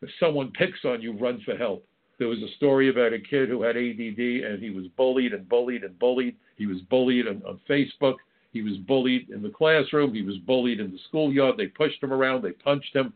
[0.00, 1.86] If someone picks on you, run for help.
[2.18, 5.48] There was a story about a kid who had ADD and he was bullied and
[5.48, 6.36] bullied and bullied.
[6.56, 8.16] He was bullied on, on Facebook.
[8.52, 10.14] He was bullied in the classroom.
[10.14, 11.56] He was bullied in the schoolyard.
[11.56, 12.42] They pushed him around.
[12.42, 13.12] They punched him.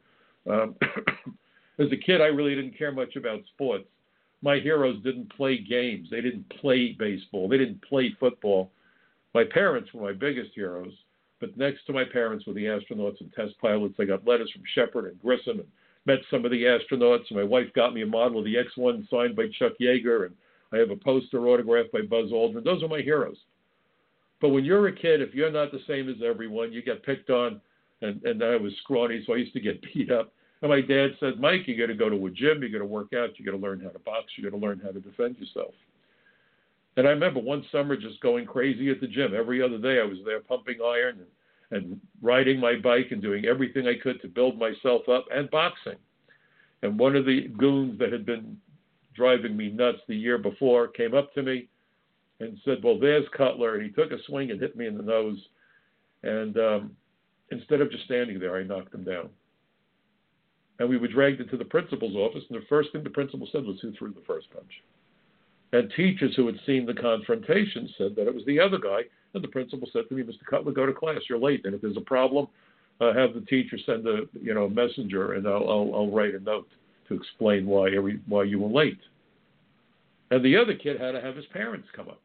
[0.51, 0.75] Um,
[1.79, 3.85] as a kid, I really didn't care much about sports.
[4.43, 6.09] My heroes didn't play games.
[6.11, 7.49] They didn't play baseball.
[7.49, 8.71] They didn't play football.
[9.37, 10.95] My parents were my biggest heroes,
[11.41, 13.97] but next to my parents were the astronauts and test pilots.
[14.01, 15.69] I got letters from Shepard and Grissom and
[16.07, 17.31] met some of the astronauts.
[17.31, 20.35] My wife got me a model of the X 1 signed by Chuck Yeager, and
[20.73, 22.65] I have a poster autographed by Buzz Aldrin.
[22.65, 23.37] Those are my heroes.
[24.41, 27.29] But when you're a kid, if you're not the same as everyone, you get picked
[27.29, 27.61] on.
[28.01, 30.33] And, and I was scrawny, so I used to get beat up.
[30.63, 32.87] And my dad said, Mike, you got to go to a gym, you got to
[32.87, 35.01] work out, you got to learn how to box, you got to learn how to
[35.01, 35.75] defend yourself.
[36.97, 39.35] And I remember one summer just going crazy at the gym.
[39.35, 41.19] Every other day I was there pumping iron
[41.71, 45.51] and, and riding my bike and doing everything I could to build myself up and
[45.51, 45.97] boxing.
[46.83, 48.57] And one of the goons that had been
[49.15, 51.69] driving me nuts the year before came up to me
[52.41, 53.75] and said, Well, there's Cutler.
[53.75, 55.39] And he took a swing and hit me in the nose.
[56.23, 56.97] And um,
[57.51, 59.29] instead of just standing there, I knocked him down.
[60.79, 62.45] And we were dragged into the principal's office.
[62.51, 64.71] And the first thing the principal said was, Who threw the first punch?
[65.73, 69.01] And teachers who had seen the confrontation said that it was the other guy.
[69.35, 70.45] And the principal said to me, Mr.
[70.49, 71.21] Cutler, go to class.
[71.29, 71.65] You're late.
[71.65, 72.47] And if there's a problem,
[73.01, 76.35] uh, have the teacher send a you know a messenger, and I'll, I'll, I'll write
[76.35, 76.69] a note
[77.09, 78.99] to explain why every, why you were late.
[80.31, 82.23] And the other kid had to have his parents come up.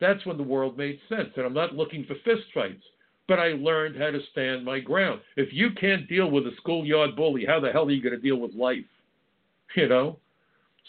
[0.00, 1.28] That's when the world made sense.
[1.36, 2.80] And I'm not looking for fistfights,
[3.28, 5.20] but I learned how to stand my ground.
[5.36, 8.20] If you can't deal with a schoolyard bully, how the hell are you going to
[8.20, 8.78] deal with life?
[9.76, 10.18] You know?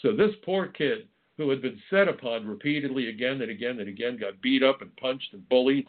[0.00, 4.18] So this poor kid who had been set upon repeatedly again and again and again,
[4.18, 5.88] got beat up and punched and bullied,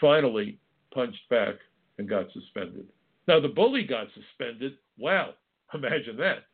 [0.00, 0.58] finally
[0.92, 1.54] punched back
[1.98, 2.86] and got suspended.
[3.26, 4.74] Now, the bully got suspended.
[4.98, 5.34] Wow,
[5.74, 6.44] imagine that.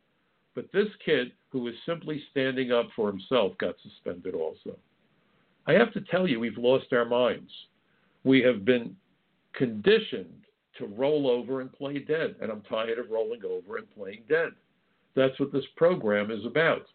[0.55, 4.77] But this kid, who was simply standing up for himself, got suspended also.
[5.67, 7.51] I have to tell you, we've lost our minds.
[8.23, 8.95] We have been
[9.53, 10.45] conditioned
[10.77, 14.51] to roll over and play dead, and I'm tired of rolling over and playing dead.
[15.15, 16.85] That's what this program is about.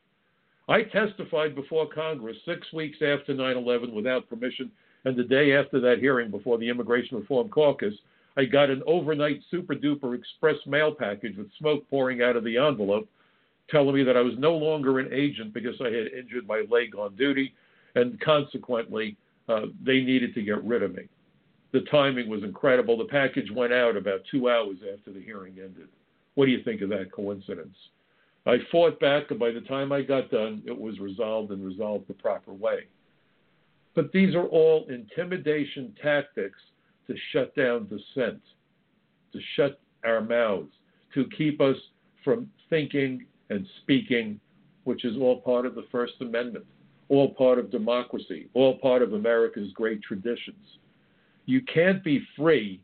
[0.69, 4.71] I testified before Congress six weeks after 9 11 without permission,
[5.05, 7.95] and the day after that hearing before the Immigration Reform Caucus,
[8.37, 12.57] I got an overnight super duper express mail package with smoke pouring out of the
[12.57, 13.09] envelope
[13.71, 16.95] telling me that I was no longer an agent because I had injured my leg
[16.97, 17.53] on duty,
[17.95, 19.17] and consequently,
[19.49, 21.09] uh, they needed to get rid of me.
[21.73, 22.97] The timing was incredible.
[22.97, 25.89] The package went out about two hours after the hearing ended.
[26.35, 27.77] What do you think of that coincidence?
[28.47, 32.07] I fought back, and by the time I got done, it was resolved and resolved
[32.07, 32.87] the proper way.
[33.95, 36.61] But these are all intimidation tactics
[37.09, 38.41] to shut down dissent,
[39.33, 40.73] to shut our mouths,
[41.15, 41.77] to keep us
[42.23, 44.39] from thinking and speaking,
[44.85, 46.67] which is all part of the First Amendment,
[47.09, 50.79] all part of democracy, all part of America's great traditions.
[51.47, 52.81] You can't be free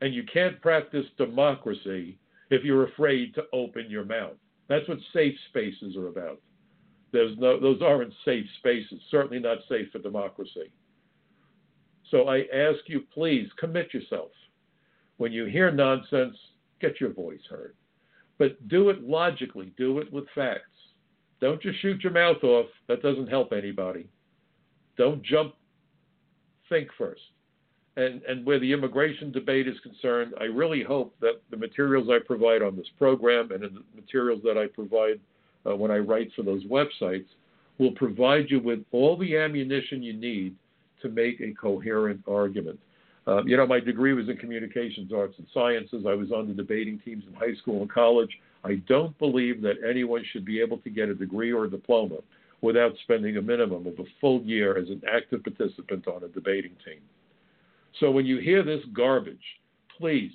[0.00, 2.18] and you can't practice democracy
[2.50, 4.36] if you're afraid to open your mouth.
[4.68, 6.40] That's what safe spaces are about.
[7.12, 10.72] There's no, those aren't safe spaces, certainly not safe for democracy.
[12.10, 14.30] So I ask you, please commit yourself.
[15.16, 16.36] When you hear nonsense,
[16.80, 17.74] get your voice heard.
[18.38, 20.62] But do it logically, do it with facts.
[21.40, 22.66] Don't just shoot your mouth off.
[22.88, 24.08] That doesn't help anybody.
[24.96, 25.54] Don't jump,
[26.68, 27.20] think first.
[27.96, 32.18] And, and where the immigration debate is concerned, I really hope that the materials I
[32.24, 35.18] provide on this program and the materials that I provide
[35.66, 37.26] uh, when I write for those websites
[37.78, 40.54] will provide you with all the ammunition you need
[41.02, 42.78] to make a coherent argument.
[43.26, 46.04] Uh, you know, my degree was in communications, arts, and sciences.
[46.06, 48.30] I was on the debating teams in high school and college.
[48.62, 52.18] I don't believe that anyone should be able to get a degree or a diploma
[52.60, 56.72] without spending a minimum of a full year as an active participant on a debating
[56.84, 57.00] team.
[58.00, 59.38] So when you hear this garbage,
[59.98, 60.32] please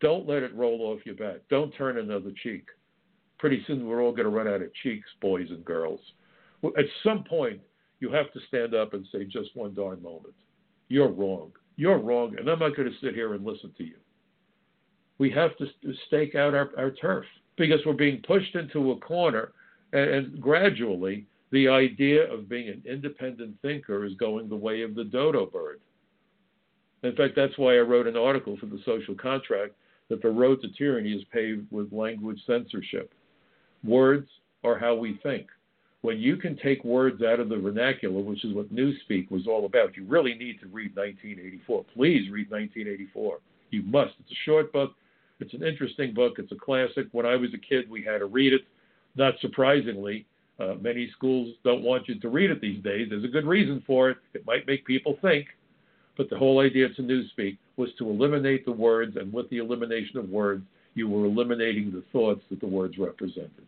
[0.00, 1.40] don't let it roll off your back.
[1.48, 2.66] Don't turn another cheek.
[3.38, 6.00] Pretty soon we're all going to run out of cheeks, boys and girls.
[6.64, 7.60] At some point,
[8.00, 10.34] you have to stand up and say just one darn moment.
[10.88, 11.52] You're wrong.
[11.76, 13.96] You're wrong, and I'm not going to sit here and listen to you.
[15.18, 15.66] We have to
[16.06, 17.24] stake out our, our turf
[17.56, 19.52] because we're being pushed into a corner,
[19.92, 24.94] and, and gradually the idea of being an independent thinker is going the way of
[24.94, 25.80] the dodo bird.
[27.02, 29.74] In fact, that's why I wrote an article for the social contract
[30.08, 33.12] that the road to tyranny is paved with language censorship.
[33.84, 34.28] Words
[34.64, 35.46] are how we think.
[36.00, 39.66] When you can take words out of the vernacular, which is what Newspeak was all
[39.66, 41.84] about, you really need to read 1984.
[41.94, 43.38] Please read 1984.
[43.70, 44.14] You must.
[44.20, 44.92] It's a short book.
[45.40, 46.34] It's an interesting book.
[46.38, 47.06] It's a classic.
[47.12, 48.62] When I was a kid, we had to read it.
[49.16, 50.26] Not surprisingly,
[50.60, 53.08] uh, many schools don't want you to read it these days.
[53.10, 54.18] There's a good reason for it.
[54.34, 55.46] It might make people think.
[56.18, 60.18] But the whole idea to Newspeak was to eliminate the words, and with the elimination
[60.18, 63.64] of words, you were eliminating the thoughts that the words represented.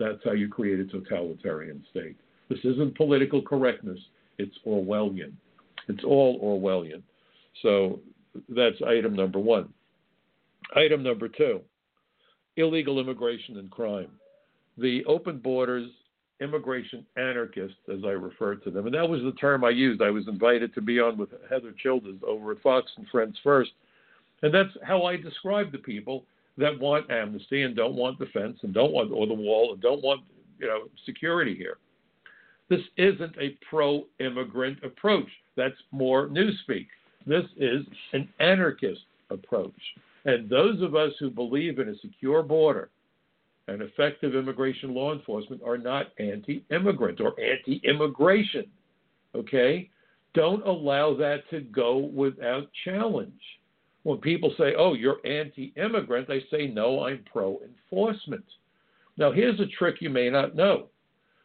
[0.00, 2.16] That's how you create a totalitarian state.
[2.48, 3.98] This isn't political correctness,
[4.38, 5.32] it's Orwellian.
[5.88, 7.02] It's all Orwellian.
[7.62, 8.00] So
[8.48, 9.72] that's item number one.
[10.74, 11.60] Item number two
[12.56, 14.10] illegal immigration and crime.
[14.78, 15.90] The open borders
[16.40, 18.86] immigration anarchists, as I refer to them.
[18.86, 20.02] And that was the term I used.
[20.02, 23.70] I was invited to be on with Heather Childers over at Fox and Friends First.
[24.42, 26.24] And that's how I describe the people
[26.58, 30.02] that want amnesty and don't want defense and don't want or the wall and don't
[30.02, 30.22] want
[30.58, 31.78] you know security here.
[32.68, 35.28] This isn't a pro-immigrant approach.
[35.56, 36.86] That's more newspeak.
[37.26, 39.72] This is an anarchist approach.
[40.24, 42.90] And those of us who believe in a secure border
[43.68, 48.66] and effective immigration law enforcement are not anti immigrant or anti immigration.
[49.34, 49.90] Okay?
[50.34, 53.40] Don't allow that to go without challenge.
[54.02, 58.44] When people say, oh, you're anti immigrant, I say, no, I'm pro enforcement.
[59.16, 60.88] Now, here's a trick you may not know.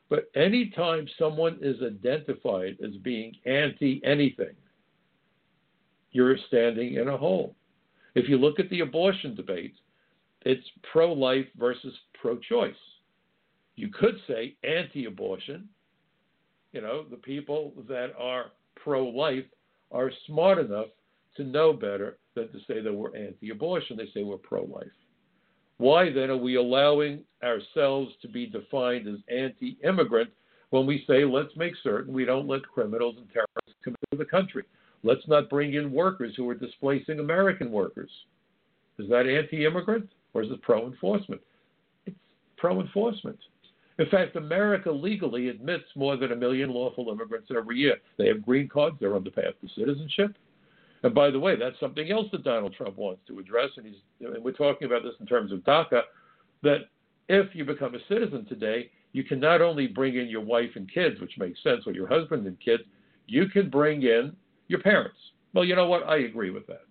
[0.09, 4.55] But anytime someone is identified as being anti anything,
[6.11, 7.55] you're standing in a hole.
[8.15, 9.75] If you look at the abortion debate,
[10.43, 12.73] it's pro life versus pro choice.
[13.75, 15.67] You could say anti abortion.
[16.71, 19.45] You know, the people that are pro life
[19.91, 20.87] are smart enough
[21.37, 23.97] to know better than to say that we're anti abortion.
[23.97, 24.87] They say we're pro life.
[25.77, 30.29] Why then are we allowing ourselves to be defined as anti immigrant
[30.71, 34.29] when we say let's make certain we don't let criminals and terrorists come into the
[34.29, 34.63] country?
[35.03, 38.11] Let's not bring in workers who are displacing American workers.
[38.97, 41.41] Is that anti immigrant or is it pro enforcement?
[42.05, 42.17] It's
[42.57, 43.39] pro enforcement.
[43.97, 47.97] In fact, America legally admits more than a million lawful immigrants every year.
[48.17, 50.35] They have green cards, they're on the path to citizenship.
[51.03, 53.95] And by the way, that's something else that Donald Trump wants to address, and, he's,
[54.21, 56.01] and we're talking about this in terms of DACA,
[56.63, 56.89] that
[57.27, 60.91] if you become a citizen today, you can not only bring in your wife and
[60.91, 62.83] kids, which makes sense, or your husband and kids,
[63.27, 64.35] you can bring in
[64.67, 65.17] your parents.
[65.53, 66.03] Well, you know what?
[66.03, 66.85] I agree with that.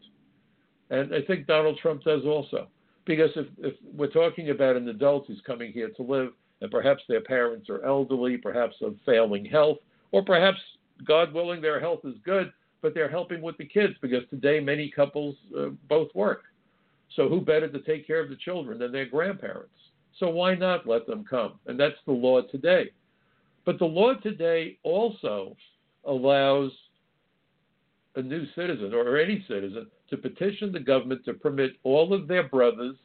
[0.91, 2.69] And I think Donald Trump does also.
[3.09, 7.03] Because if, if we're talking about an adult who's coming here to live, and perhaps
[7.09, 9.79] their parents are elderly, perhaps of failing health,
[10.13, 10.59] or perhaps,
[11.07, 12.53] God willing, their health is good,
[12.83, 16.43] but they're helping with the kids because today many couples uh, both work.
[17.17, 19.73] So who better to take care of the children than their grandparents?
[20.19, 21.59] So why not let them come?
[21.67, 22.91] And that's the law today.
[23.65, 25.57] But the law today also
[26.05, 26.73] allows
[28.17, 32.49] a new citizen or any citizen to petition the government to permit all of their
[32.49, 32.97] brothers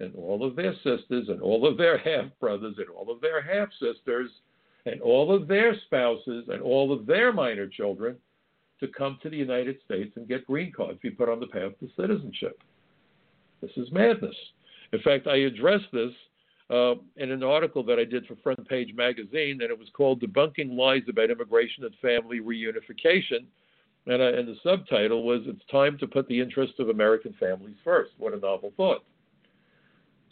[0.00, 3.40] and all of their sisters and all of their half brothers and all of their
[3.40, 4.30] half sisters
[4.86, 8.16] and all of their spouses and all of their minor children
[8.80, 11.70] to come to the United States and get green cards, be put on the path
[11.78, 12.60] to citizenship.
[13.60, 14.34] This is madness.
[14.92, 16.10] In fact, I addressed this
[16.68, 20.20] uh, in an article that I did for Front Page Magazine, and it was called
[20.20, 23.44] Debunking Lies About Immigration and Family Reunification.
[24.06, 27.76] And, uh, and the subtitle was It's Time to Put the Interest of American Families
[27.84, 28.12] First.
[28.18, 29.04] What a novel thought.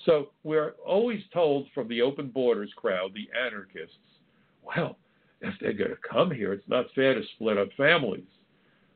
[0.05, 3.97] So we're always told from the open borders crowd, the anarchists,
[4.63, 4.97] well,
[5.41, 8.25] if they're going to come here, it's not fair to split up families.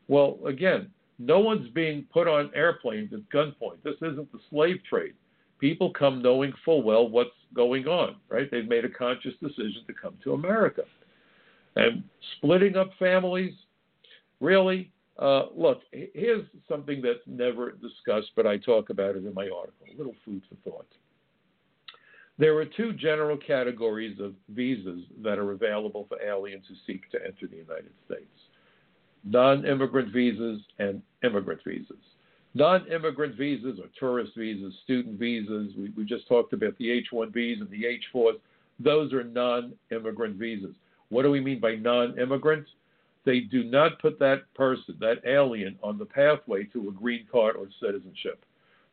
[0.09, 3.83] Well, again, no one's being put on airplanes at gunpoint.
[3.83, 5.15] This isn't the slave trade.
[5.59, 8.51] People come knowing full well what's going on, right?
[8.51, 10.83] They've made a conscious decision to come to America.
[11.77, 12.05] And
[12.37, 13.55] splitting up families,
[14.45, 19.49] really, uh, look, here's something that's never discussed, but I talk about it in my
[19.49, 19.87] article.
[19.93, 20.87] A little food for thought.
[22.37, 27.19] There are two general categories of visas that are available for aliens who seek to
[27.25, 28.27] enter the United States
[29.25, 31.97] non immigrant visas and immigrant visas.
[32.55, 37.07] Non immigrant visas or tourist visas, student visas, we, we just talked about the H
[37.13, 38.39] 1Bs and the H 4s.
[38.79, 40.75] Those are non immigrant visas.
[41.09, 42.67] What do we mean by non immigrant?
[43.25, 47.57] They do not put that person, that alien, on the pathway to a green card
[47.57, 48.45] or citizenship.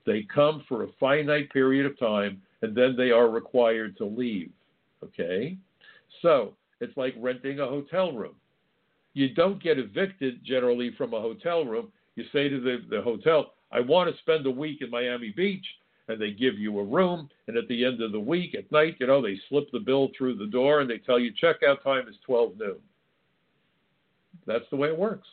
[0.05, 4.51] They come for a finite period of time and then they are required to leave.
[5.03, 5.57] Okay?
[6.21, 8.35] So it's like renting a hotel room.
[9.13, 11.91] You don't get evicted generally from a hotel room.
[12.15, 15.65] You say to the, the hotel, I want to spend a week in Miami Beach,
[16.07, 17.29] and they give you a room.
[17.47, 20.09] And at the end of the week, at night, you know, they slip the bill
[20.17, 22.77] through the door and they tell you checkout time is 12 noon.
[24.45, 25.27] That's the way it works.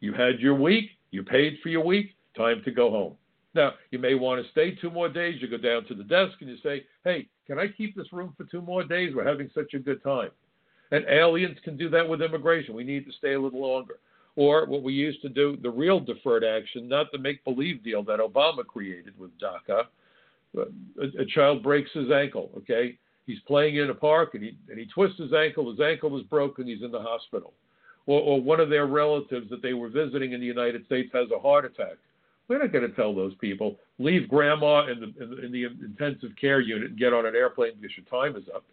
[0.00, 3.14] You had your week, you paid for your week, time to go home.
[3.54, 5.40] Now, you may want to stay two more days.
[5.40, 8.34] You go down to the desk and you say, Hey, can I keep this room
[8.36, 9.14] for two more days?
[9.14, 10.30] We're having such a good time.
[10.90, 12.74] And aliens can do that with immigration.
[12.74, 13.98] We need to stay a little longer.
[14.36, 18.02] Or what we used to do, the real deferred action, not the make believe deal
[18.04, 19.84] that Obama created with DACA.
[20.56, 22.98] A, a, child breaks his ankle, okay?
[23.26, 25.70] He's playing in a park and he, and he twists his ankle.
[25.70, 26.66] His ankle is broken.
[26.66, 27.54] He's in the hospital.
[28.06, 31.28] Or, or one of their relatives that they were visiting in the United States has
[31.30, 31.96] a heart attack.
[32.48, 35.64] We're not going to tell those people, leave grandma in the, in the, in the
[35.64, 38.64] intensive care unit and get on an airplane because your time is up.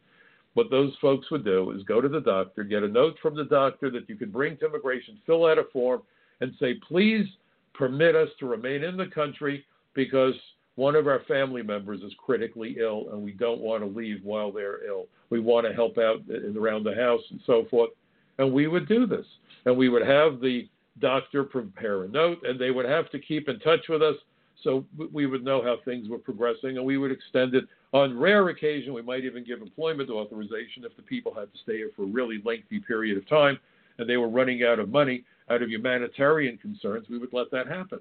[0.56, 3.46] What those folks would do is go to the doctor, get a note from the
[3.46, 6.02] doctor that you can bring to immigration, fill out a form,
[6.42, 7.26] and say, please
[7.74, 9.64] permit us to remain in the country
[9.94, 10.34] because
[10.76, 14.52] one of our family members is critically ill and we don't want to leave while
[14.52, 15.06] they're ill.
[15.30, 16.22] We want to help out
[16.58, 17.92] around the house and so forth.
[18.40, 19.26] And we would do this.
[19.66, 20.68] And we would have the
[21.00, 24.16] doctor prepare a note and they would have to keep in touch with us
[24.64, 24.84] so
[25.14, 27.66] we would know how things were progressing and we would extend it.
[27.94, 31.78] On rare occasion, we might even give employment authorization if the people had to stay
[31.78, 33.58] here for a really lengthy period of time
[33.98, 37.68] and they were running out of money out of humanitarian concerns, we would let that
[37.68, 38.00] happen.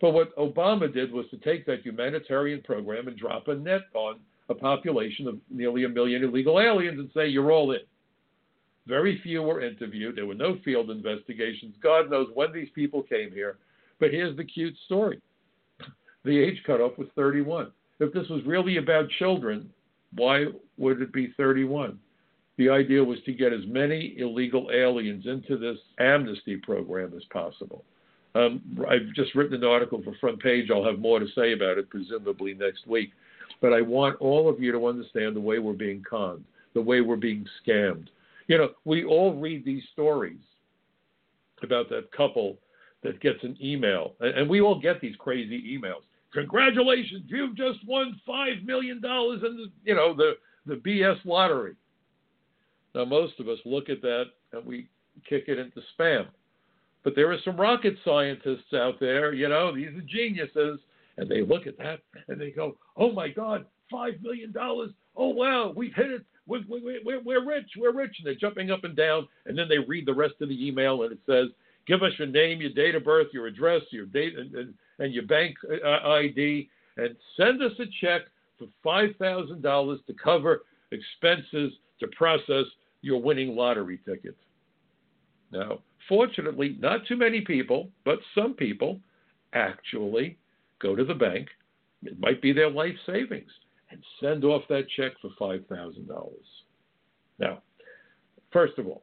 [0.00, 4.18] But what Obama did was to take that humanitarian program and drop a net on
[4.48, 7.80] a population of nearly a million illegal aliens and say, you're all in.
[8.86, 10.16] Very few were interviewed.
[10.16, 11.74] There were no field investigations.
[11.82, 13.58] God knows when these people came here.
[13.98, 15.20] But here's the cute story
[16.24, 17.70] the age cutoff was 31.
[17.98, 19.70] If this was really about children,
[20.14, 21.98] why would it be 31?
[22.56, 27.84] The idea was to get as many illegal aliens into this amnesty program as possible.
[28.34, 30.70] Um, I've just written an article for Front Page.
[30.70, 33.12] I'll have more to say about it, presumably next week.
[33.60, 37.00] But I want all of you to understand the way we're being conned, the way
[37.00, 38.08] we're being scammed.
[38.50, 40.40] You know, we all read these stories
[41.62, 42.58] about that couple
[43.02, 48.20] that gets an email, and we all get these crazy emails congratulations, you've just won
[48.26, 50.32] five million dollars in the you know the
[50.66, 51.74] the BS lottery.
[52.94, 54.88] Now most of us look at that and we
[55.28, 56.26] kick it into spam.
[57.02, 60.80] But there are some rocket scientists out there, you know, these are geniuses,
[61.16, 64.90] and they look at that and they go, "Oh my God, five million dollars!
[65.16, 66.24] Oh wow, we've hit it!
[66.46, 67.70] We're, we're, we're rich!
[67.76, 70.48] We're rich!" And they're jumping up and down, and then they read the rest of
[70.48, 71.48] the email, and it says,
[71.86, 75.12] "Give us your name, your date of birth, your address, your date, and, and and
[75.12, 78.22] your bank uh, ID and send us a check
[78.58, 80.62] for $5,000 to cover
[80.92, 82.66] expenses to process
[83.00, 84.36] your winning lottery ticket.
[85.50, 85.78] Now,
[86.08, 89.00] fortunately, not too many people, but some people
[89.54, 90.36] actually
[90.80, 91.48] go to the bank,
[92.04, 93.50] it might be their life savings,
[93.90, 96.30] and send off that check for $5,000.
[97.38, 97.62] Now,
[98.52, 99.02] first of all,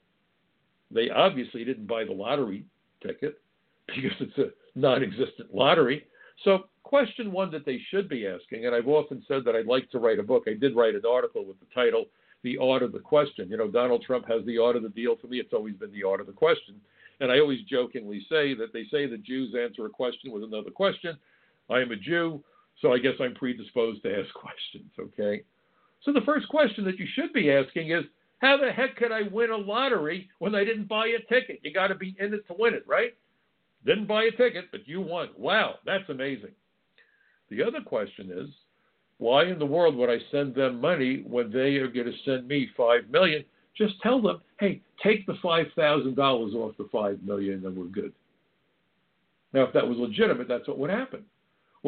[0.91, 2.65] they obviously didn't buy the lottery
[3.05, 3.39] ticket
[3.88, 6.05] because it's a non existent lottery.
[6.43, 9.89] So, question one that they should be asking, and I've often said that I'd like
[9.91, 10.43] to write a book.
[10.47, 12.05] I did write an article with the title,
[12.43, 13.49] The Art of the Question.
[13.49, 15.17] You know, Donald Trump has the art of the deal.
[15.19, 16.75] For me, it's always been the art of the question.
[17.19, 20.69] And I always jokingly say that they say the Jews answer a question with another
[20.69, 21.17] question.
[21.69, 22.43] I am a Jew.
[22.82, 25.43] So I guess I'm predisposed to ask questions, okay?
[26.03, 28.03] So the first question that you should be asking is
[28.39, 31.59] how the heck could I win a lottery when I didn't buy a ticket?
[31.63, 33.15] You got to be in it to win it, right?
[33.86, 35.30] Didn't buy a ticket, but you won.
[35.38, 36.51] Wow, that's amazing.
[37.49, 38.49] The other question is,
[39.17, 42.47] why in the world would I send them money when they are going to send
[42.47, 43.43] me five million?
[43.75, 47.86] Just tell them, hey, take the five thousand dollars off the five million, and we're
[47.86, 48.13] good.
[49.53, 51.23] Now, if that was legitimate, that's what would happen.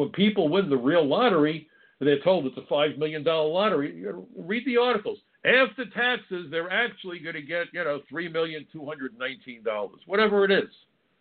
[0.00, 4.02] When people win the real lottery, they're told it's a five million dollar lottery.
[4.34, 5.18] read the articles.
[5.44, 10.00] After taxes, they're actually going to get, you know, three million two hundred nineteen dollars,
[10.06, 10.70] whatever it is.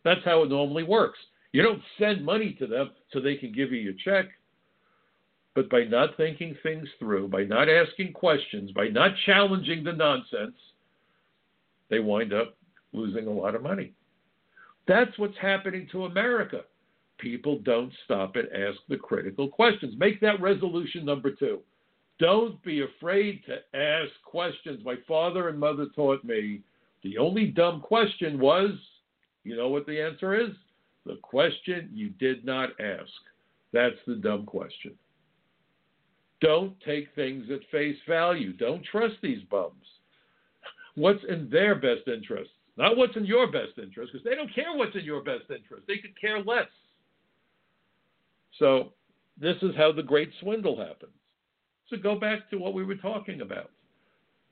[0.05, 1.19] That's how it normally works.
[1.51, 4.27] You don't send money to them so they can give you your check.
[5.55, 10.55] But by not thinking things through, by not asking questions, by not challenging the nonsense,
[11.89, 12.55] they wind up
[12.93, 13.91] losing a lot of money.
[14.88, 16.61] That's what's happening to America.
[17.20, 19.93] People don't stop and ask the critical questions.
[19.97, 21.59] Make that resolution number two.
[22.20, 24.84] Don't be afraid to ask questions.
[24.84, 26.61] My father and mother taught me
[27.03, 28.72] the only dumb question was
[29.43, 30.51] you know what the answer is?
[31.05, 33.09] The question you did not ask.
[33.72, 34.93] That's the dumb question.
[36.41, 38.53] Don't take things at face value.
[38.53, 39.86] Don't trust these bums.
[40.95, 42.51] What's in their best interest?
[42.78, 45.84] Not what's in your best interest, because they don't care what's in your best interest.
[45.88, 46.67] They could care less.
[48.57, 48.93] So,
[49.39, 51.13] this is how the great swindle happens.
[51.89, 53.71] So, go back to what we were talking about.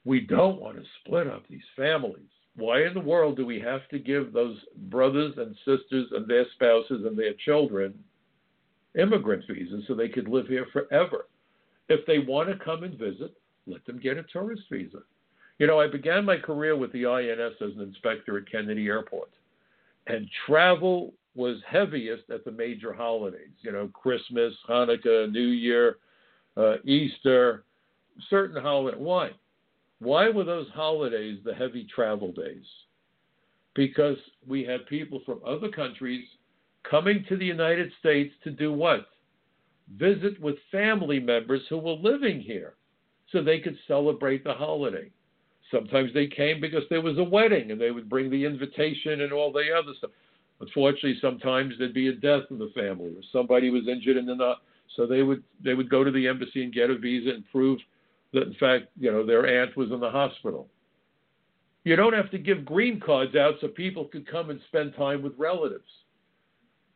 [0.05, 2.29] We don't want to split up these families.
[2.55, 4.57] Why in the world do we have to give those
[4.89, 7.93] brothers and sisters and their spouses and their children
[8.97, 11.27] immigrant visas so they could live here forever?
[11.89, 13.35] If they want to come and visit,
[13.67, 14.99] let them get a tourist visa.
[15.59, 19.29] You know, I began my career with the INS as an inspector at Kennedy Airport,
[20.07, 23.53] and travel was heaviest at the major holidays.
[23.61, 25.97] You know, Christmas, Hanukkah, New Year,
[26.57, 27.63] uh, Easter,
[28.29, 28.97] certain holiday.
[28.97, 29.29] Why?
[29.99, 32.65] Why were those holidays the heavy travel days?
[33.75, 34.17] Because
[34.47, 36.25] we had people from other countries
[36.89, 39.05] coming to the United States to do what?
[39.95, 42.73] Visit with family members who were living here
[43.31, 45.11] so they could celebrate the holiday.
[45.71, 49.31] Sometimes they came because there was a wedding and they would bring the invitation and
[49.31, 50.11] all the other stuff.
[50.60, 54.55] Unfortunately, sometimes there'd be a death in the family or somebody was injured in the
[54.95, 57.80] so they would they would go to the embassy and get a visa and prove
[58.34, 60.68] that in fact, you know, their aunt was in the hospital.
[61.84, 65.22] You don't have to give green cards out so people could come and spend time
[65.22, 65.89] with relatives.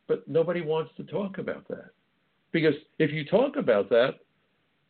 [0.07, 1.91] But nobody wants to talk about that.
[2.51, 4.15] Because if you talk about that,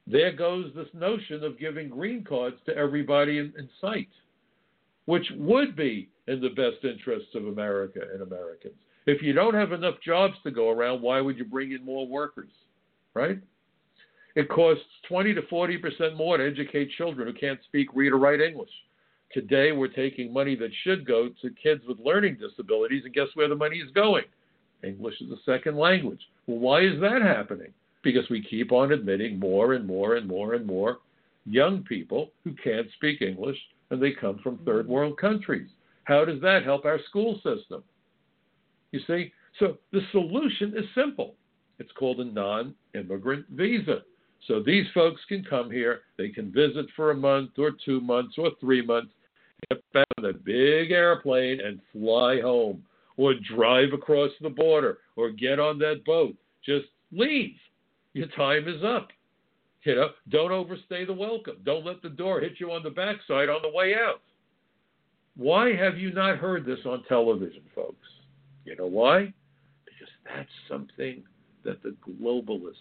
[0.08, 4.10] there goes this notion of giving green cards to everybody in, in sight,
[5.06, 8.76] which would be in the best interests of America and Americans.
[9.08, 12.08] If you don't have enough jobs to go around, why would you bring in more
[12.08, 12.52] workers?
[13.14, 13.40] Right?
[14.36, 18.18] It costs 20 to 40 percent more to educate children who can't speak, read, or
[18.18, 18.70] write English.
[19.34, 23.48] Today, we're taking money that should go to kids with learning disabilities, and guess where
[23.48, 24.26] the money is going?
[24.84, 26.20] English is a second language.
[26.48, 27.74] Well, why is that happening?
[28.04, 31.00] Because we keep on admitting more and more and more and more
[31.46, 33.58] young people who can't speak English
[33.92, 35.70] and they come from third world countries.
[36.06, 37.84] How does that help our school system?
[38.92, 39.32] You see?
[39.60, 41.36] So the solution is simple.
[41.78, 44.02] It's called a non immigrant visa.
[44.48, 48.36] So these folks can come here, they can visit for a month or two months
[48.38, 49.12] or three months,
[49.70, 52.84] get back on a big airplane and fly home,
[53.18, 56.36] or drive across the border, or get on that boat.
[56.66, 57.56] Just leave.
[58.14, 59.10] Your time is up.
[59.84, 61.58] You know, don't overstay the welcome.
[61.66, 64.22] Don't let the door hit you on the backside on the way out.
[65.36, 68.08] Why have you not heard this on television, folks?
[68.66, 69.34] You know why?
[69.86, 71.24] Because that's something
[71.64, 72.76] that the globalists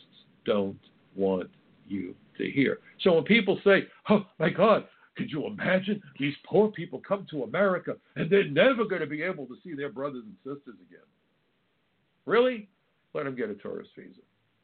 [0.45, 0.79] don't
[1.15, 1.49] want
[1.89, 2.79] you to hear.
[3.01, 4.85] So when people say, oh my God,
[5.17, 9.23] could you imagine these poor people come to America and they're never going to be
[9.23, 11.01] able to see their brothers and sisters again?
[12.27, 12.69] Really?
[13.15, 14.21] Let them get a tourist visa.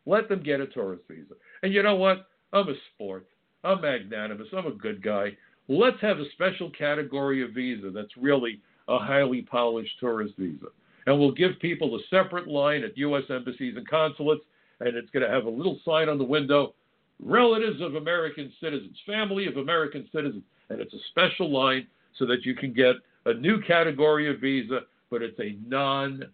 [0.07, 1.35] Let them get a tourist visa.
[1.63, 2.29] And you know what?
[2.53, 3.27] I'm a sport.
[3.65, 4.49] I'm magnanimous.
[4.57, 5.37] I'm a good guy.
[5.69, 10.67] Let's have a special category of visa that's really a highly polished tourist visa.
[11.07, 13.25] And we'll give people a separate line at U.S.
[13.31, 14.43] embassies and consulates
[14.81, 16.75] and it's going to have a little sign on the window
[17.23, 20.43] relatives of American citizens, family of American citizens.
[20.69, 21.87] And it's a special line
[22.19, 24.81] so that you can get a new category of visa,
[25.11, 26.25] but it's a non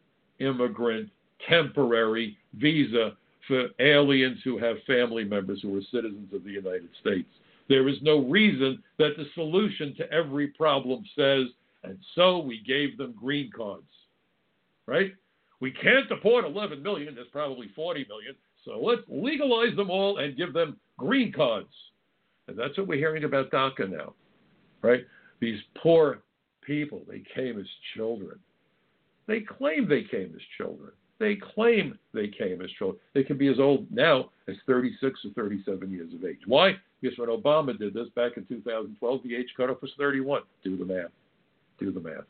[0.40, 1.08] immigrant
[1.48, 3.12] temporary visa
[3.48, 7.28] for aliens who have family members who are citizens of the United States.
[7.68, 11.46] There is no reason that the solution to every problem says,
[11.84, 13.84] and so we gave them green cards.
[14.86, 15.12] Right?
[15.60, 17.14] We can't deport 11 million.
[17.14, 18.34] There's probably 40 million.
[18.64, 21.72] So let's legalize them all and give them green cards.
[22.48, 24.14] And that's what we're hearing about DACA now,
[24.82, 25.04] right?
[25.40, 26.22] These poor
[26.62, 27.66] people, they came as
[27.96, 28.38] children.
[29.26, 30.90] They claim they came as children.
[31.22, 32.98] They claim they came as children.
[33.14, 36.40] They can be as old now as 36 or 37 years of age.
[36.46, 36.72] Why?
[37.00, 40.42] Because when Obama did this back in 2012, the age cutoff was 31.
[40.64, 41.12] Do the math.
[41.78, 42.24] Do the math.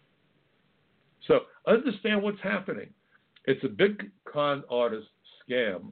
[1.26, 2.90] So understand what's happening.
[3.47, 5.09] It's a big con artist
[5.49, 5.90] scam,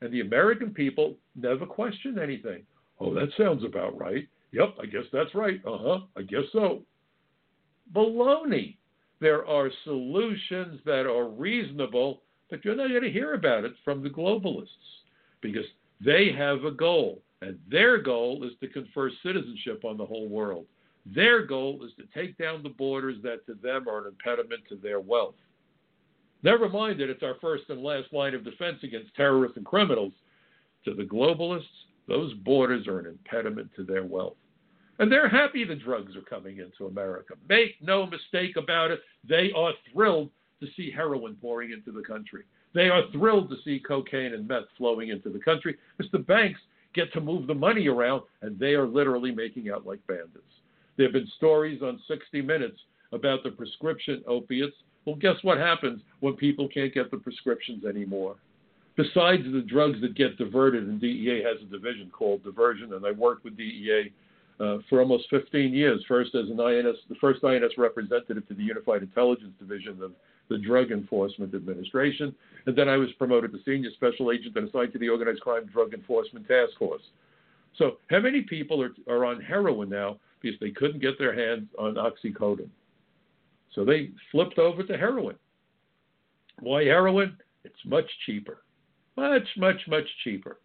[0.00, 2.62] and the American people never question anything.
[3.00, 4.26] Oh, that sounds about right.
[4.52, 5.60] Yep, I guess that's right.
[5.66, 6.80] Uh huh, I guess so.
[7.94, 8.76] Baloney.
[9.20, 14.02] There are solutions that are reasonable, but you're not going to hear about it from
[14.02, 14.66] the globalists
[15.40, 15.64] because
[16.04, 20.66] they have a goal, and their goal is to confer citizenship on the whole world.
[21.06, 24.76] Their goal is to take down the borders that to them are an impediment to
[24.76, 25.34] their wealth.
[26.42, 30.12] Never mind that it's our first and last line of defense against terrorists and criminals.
[30.86, 31.64] To the globalists,
[32.08, 34.36] those borders are an impediment to their wealth.
[34.98, 37.34] And they're happy the drugs are coming into America.
[37.48, 40.30] Make no mistake about it, they are thrilled
[40.60, 42.44] to see heroin pouring into the country.
[42.74, 46.60] They are thrilled to see cocaine and meth flowing into the country because the banks
[46.94, 50.38] get to move the money around and they are literally making out like bandits.
[50.96, 52.78] There have been stories on 60 Minutes
[53.12, 54.76] about the prescription opiates.
[55.04, 58.36] Well, guess what happens when people can't get the prescriptions anymore?
[58.96, 63.12] Besides the drugs that get diverted, and DEA has a division called diversion, and I
[63.12, 64.12] worked with DEA
[64.60, 68.62] uh, for almost 15 years, first as an INS, the first INS representative to the
[68.62, 70.12] Unified Intelligence Division of
[70.50, 72.34] the Drug Enforcement Administration,
[72.66, 75.64] and then I was promoted to senior special agent and assigned to the Organized Crime
[75.72, 77.02] Drug Enforcement Task Force.
[77.78, 81.68] So, how many people are, are on heroin now because they couldn't get their hands
[81.78, 82.68] on oxycodone.
[83.74, 85.36] So they flipped over to heroin.
[86.60, 87.36] Why heroin?
[87.64, 88.58] It's much cheaper.
[89.16, 90.58] Much, much, much cheaper.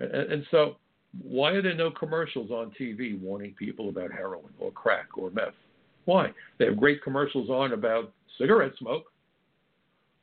[0.00, 0.76] And, and so,
[1.20, 5.54] why are there no commercials on TV warning people about heroin or crack or meth?
[6.06, 6.32] Why?
[6.58, 9.04] They have great commercials on about cigarette smoke.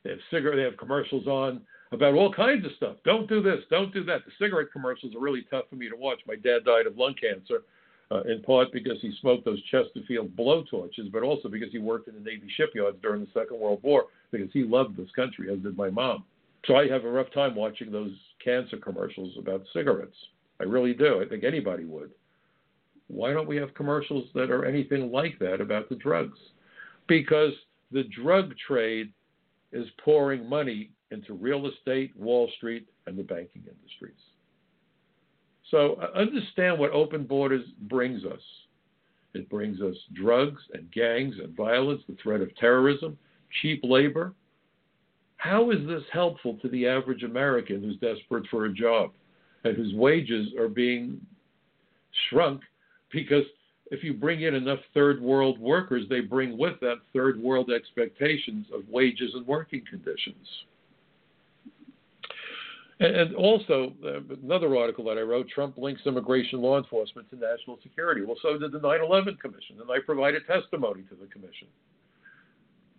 [0.04, 0.56] They have cigarette.
[0.56, 1.60] They have commercials on
[1.92, 2.96] about all kinds of stuff.
[3.04, 3.60] Don't do this.
[3.70, 4.24] Don't do that.
[4.24, 6.20] The cigarette commercials are really tough for me to watch.
[6.26, 7.62] My dad died of lung cancer,
[8.10, 12.14] uh, in part because he smoked those Chesterfield blowtorches, but also because he worked in
[12.14, 15.76] the Navy shipyards during the Second World War because he loved this country, as did
[15.76, 16.24] my mom.
[16.66, 18.12] So I have a rough time watching those
[18.44, 20.16] cancer commercials about cigarettes.
[20.60, 21.22] I really do.
[21.22, 22.10] I think anybody would.
[23.08, 26.38] Why don't we have commercials that are anything like that about the drugs?
[27.08, 27.52] Because
[27.92, 29.12] the drug trade
[29.72, 34.18] is pouring money into real estate, Wall Street, and the banking industries.
[35.70, 38.40] So uh, understand what open borders brings us.
[39.34, 43.16] It brings us drugs and gangs and violence, the threat of terrorism,
[43.62, 44.34] cheap labor.
[45.36, 49.12] How is this helpful to the average American who's desperate for a job
[49.64, 51.20] and whose wages are being
[52.28, 52.62] shrunk
[53.12, 53.44] because
[53.90, 58.66] if you bring in enough third world workers, they bring with them third world expectations
[58.72, 60.46] of wages and working conditions.
[63.00, 67.78] And, also, uh, another article that I wrote Trump links immigration law enforcement to national
[67.82, 68.22] security.
[68.22, 71.66] Well, so did the 9 11 Commission, and I provided testimony to the commission.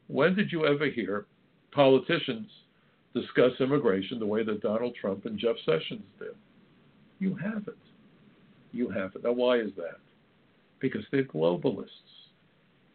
[0.07, 1.25] When did you ever hear
[1.71, 2.47] politicians
[3.13, 6.35] discuss immigration the way that Donald Trump and Jeff Sessions did?
[7.19, 7.77] You haven't.
[8.71, 9.23] You haven't.
[9.23, 9.99] Now, why is that?
[10.82, 11.88] Because they're globalists.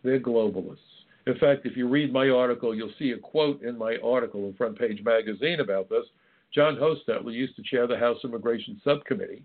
[0.02, 0.78] They're globalists.
[1.26, 4.54] In fact, if you read my article, you'll see a quote in my article in
[4.54, 6.04] Front Page Magazine about this
[6.54, 9.42] John Hostettler used to chair the House Immigration Subcommittee.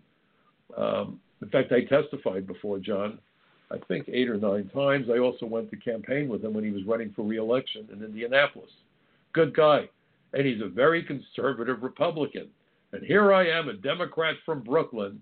[0.77, 3.19] Um, in fact, I testified before John,
[3.71, 5.07] I think eight or nine times.
[5.11, 8.69] I also went to campaign with him when he was running for reelection in Indianapolis.
[9.33, 9.89] Good guy.
[10.33, 12.47] And he's a very conservative Republican.
[12.93, 15.19] And here I am, a Democrat from Brooklyn,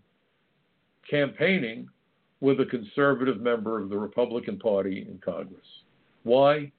[1.09, 1.89] campaigning
[2.41, 5.65] with a conservative member of the Republican Party in Congress.
[6.23, 6.71] Why?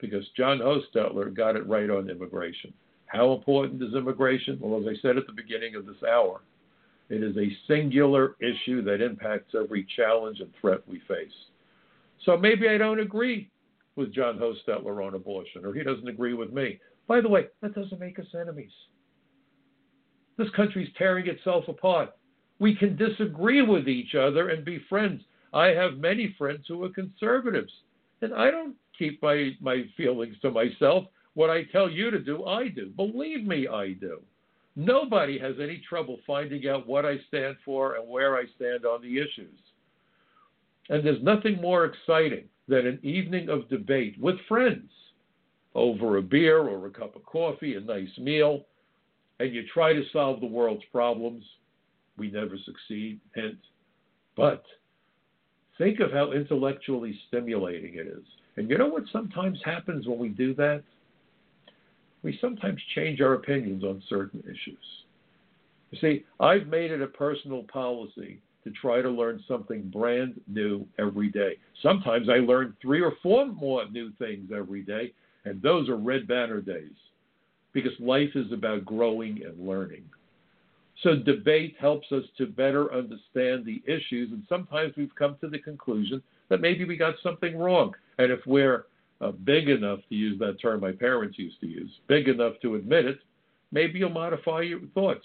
[0.00, 2.72] Because John Hostettler got it right on immigration.
[3.06, 4.58] How important is immigration?
[4.60, 6.40] Well, as I said at the beginning of this hour,
[7.08, 11.32] it is a singular issue that impacts every challenge and threat we face.
[12.24, 13.50] So maybe I don't agree
[13.96, 16.78] with John Hostettler on abortion, or he doesn't agree with me.
[17.06, 18.70] By the way, that doesn't make us enemies.
[20.36, 22.10] This country's tearing itself apart.
[22.58, 25.22] We can disagree with each other and be friends.
[25.52, 27.72] I have many friends who are conservatives,
[28.20, 31.04] and I don't keep my, my feelings to myself.
[31.34, 32.90] What I tell you to do, I do.
[32.96, 34.20] Believe me, I do.
[34.74, 39.02] Nobody has any trouble finding out what I stand for and where I stand on
[39.02, 39.58] the issues.
[40.88, 44.90] And there's nothing more exciting than an evening of debate with friends
[45.74, 48.66] over a beer or a cup of coffee, a nice meal,
[49.40, 51.44] and you try to solve the world's problems,
[52.18, 53.58] we never succeed, hint.
[54.36, 54.64] But
[55.78, 58.24] think of how intellectually stimulating it is.
[58.56, 60.82] And you know what sometimes happens when we do that?
[62.22, 64.76] We sometimes change our opinions on certain issues.
[65.90, 70.86] You see, I've made it a personal policy to try to learn something brand new
[70.98, 71.56] every day.
[71.82, 75.12] Sometimes I learn three or four more new things every day,
[75.44, 76.90] and those are red banner days
[77.72, 80.04] because life is about growing and learning.
[81.02, 85.58] So debate helps us to better understand the issues, and sometimes we've come to the
[85.58, 87.94] conclusion that maybe we got something wrong.
[88.18, 88.86] And if we're
[89.20, 92.74] uh, big enough to use that term my parents used to use, big enough to
[92.74, 93.18] admit it,
[93.70, 95.24] maybe you'll modify your thoughts.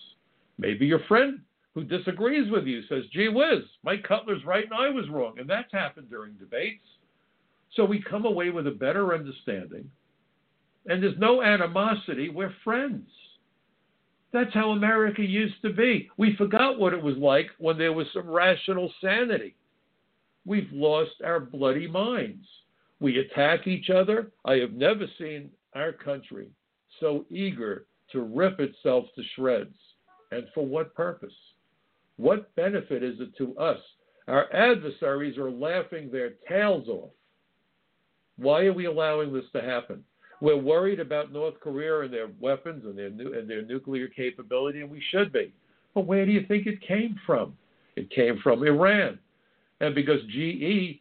[0.60, 1.40] Maybe your friend
[1.74, 5.40] who disagrees with you says, gee whiz, Mike Cutler's right and I was wrong.
[5.40, 6.84] And that's happened during debates.
[7.76, 9.90] So we come away with a better understanding.
[10.86, 12.30] And there's no animosity.
[12.30, 13.08] We're friends.
[14.34, 16.10] That's how America used to be.
[16.18, 19.56] We forgot what it was like when there was some rational sanity.
[20.44, 22.46] We've lost our bloody minds.
[23.00, 24.32] We attack each other.
[24.44, 26.50] I have never seen our country
[27.00, 29.76] so eager to rip itself to shreds.
[30.32, 31.34] And for what purpose?
[32.18, 33.80] What benefit is it to us?
[34.28, 37.12] Our adversaries are laughing their tails off.
[38.38, 40.04] Why are we allowing this to happen?
[40.44, 44.92] We're worried about North Korea and their weapons and their, and their nuclear capability, and
[44.92, 45.54] we should be.
[45.96, 47.56] But where do you think it came from?
[47.96, 49.20] It came from Iran.
[49.80, 51.00] And because GE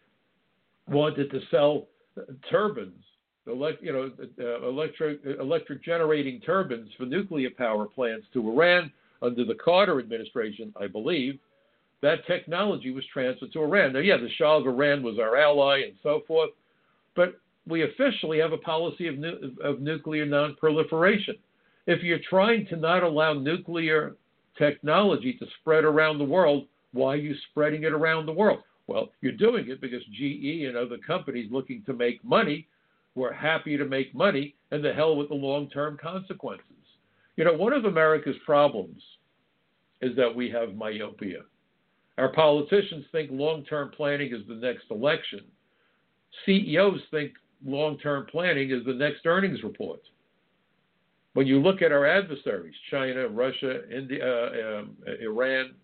[0.87, 3.03] wanted to sell uh, turbines,
[3.49, 8.49] elect, you know, uh, uh electric, uh, electric generating turbines for nuclear power plants to
[8.49, 11.41] Iran, under the Carter administration, I believe,
[12.01, 13.95] that technology was transferred to Iran.
[13.95, 16.51] Now, yeah, the Shah of Iran was our ally and so forth,
[17.17, 21.39] but we officially have a policy of, nu- of nuclear nonproliferation.
[21.87, 24.17] If you're trying to not allow nuclear
[24.59, 28.61] technology to spread around the world, why are you spreading it around the world?
[28.87, 32.67] Well, you're doing it because GE and other companies looking to make money
[33.15, 36.67] were happy to make money, and the hell with the long term consequences.
[37.37, 39.03] You know, one of America's problems
[40.01, 41.41] is that we have myopia.
[42.19, 45.41] Our politicians think long term planning is the next election.
[46.45, 47.33] CEOs think
[47.65, 50.01] long term planning is the next earnings report.
[51.35, 55.75] When you look at our adversaries, China, Russia, India, uh, um, Iran,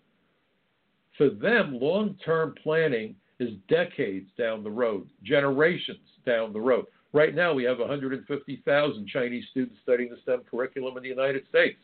[1.17, 6.85] for them, long term planning is decades down the road, generations down the road.
[7.11, 11.79] Right now, we have 150,000 Chinese students studying the STEM curriculum in the United States.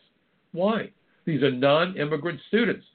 [0.52, 0.90] Why?
[1.24, 2.86] These are non immigrant students.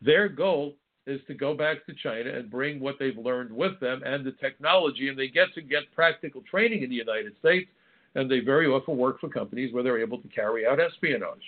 [0.00, 0.76] Their goal
[1.06, 4.32] is to go back to China and bring what they've learned with them and the
[4.32, 7.70] technology, and they get to get practical training in the United States,
[8.14, 11.38] and they very often work for companies where they're able to carry out espionage.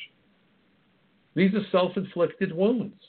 [1.35, 3.01] These are self inflicted wounds.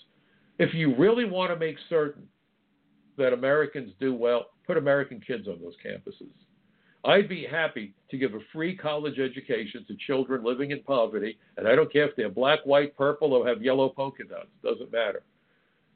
[0.59, 2.27] If you really want to make certain
[3.17, 6.31] that Americans do well, put American kids on those campuses.
[7.05, 11.67] I'd be happy to give a free college education to children living in poverty, and
[11.67, 14.47] I don't care if they're black, white, purple, or have yellow polka dots.
[14.63, 15.21] Doesn't matter.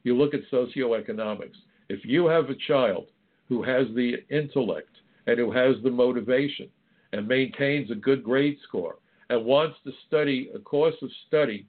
[0.04, 1.56] You look at socioeconomics.
[1.88, 3.06] If you have a child
[3.48, 4.90] who has the intellect
[5.26, 6.68] and who has the motivation
[7.12, 8.96] and maintains a good grade score
[9.30, 11.66] and wants to study a course of study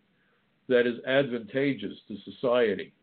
[0.68, 2.94] that is advantageous to society,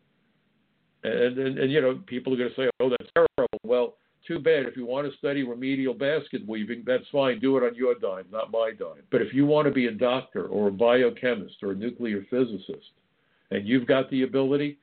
[1.03, 3.59] and, and, and you know, people are going to say, oh, that's terrible.
[3.63, 3.95] Well,
[4.27, 4.65] too bad.
[4.65, 7.39] If you want to study remedial basket weaving, that's fine.
[7.39, 9.03] Do it on your dime, not my dime.
[9.09, 12.91] But if you want to be a doctor or a biochemist or a nuclear physicist,
[13.51, 14.77] and you've got the ability,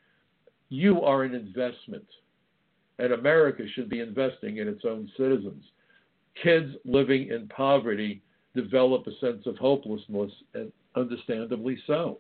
[0.75, 2.07] you are an investment.
[2.99, 5.65] And America should be investing in its own citizens.
[6.43, 8.23] Kids living in poverty
[8.55, 12.19] develop a sense of hopelessness, and understandably so.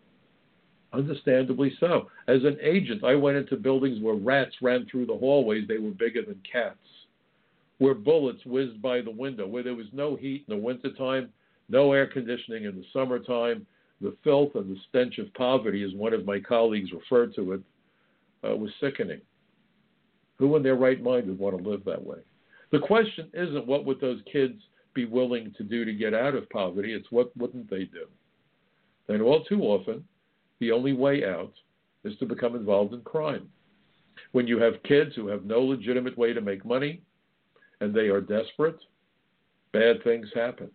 [0.92, 2.08] Understandably so.
[2.28, 5.66] As an agent, I went into buildings where rats ran through the hallways.
[5.68, 6.78] They were bigger than cats
[7.78, 11.28] where bullets whizzed by the window, where there was no heat in the wintertime,
[11.68, 13.66] no air conditioning in the summertime.
[14.00, 17.60] The filth and the stench of poverty, as one of my colleagues referred to it,
[18.46, 19.20] uh, was sickening.
[20.38, 22.18] Who in their right mind would want to live that way?
[22.72, 24.60] The question isn't what would those kids
[24.94, 28.06] be willing to do to get out of poverty, it's what wouldn't they do?
[29.08, 30.04] And all too often,
[30.60, 31.52] the only way out
[32.04, 33.48] is to become involved in crime.
[34.32, 37.02] When you have kids who have no legitimate way to make money,
[37.80, 38.78] and they are desperate,
[39.72, 40.70] bad things happen.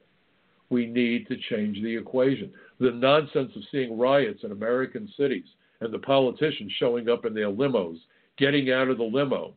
[0.69, 2.51] We need to change the equation.
[2.79, 5.45] The nonsense of seeing riots in American cities
[5.81, 7.97] and the politicians showing up in their limos,
[8.37, 9.53] getting out of the limo,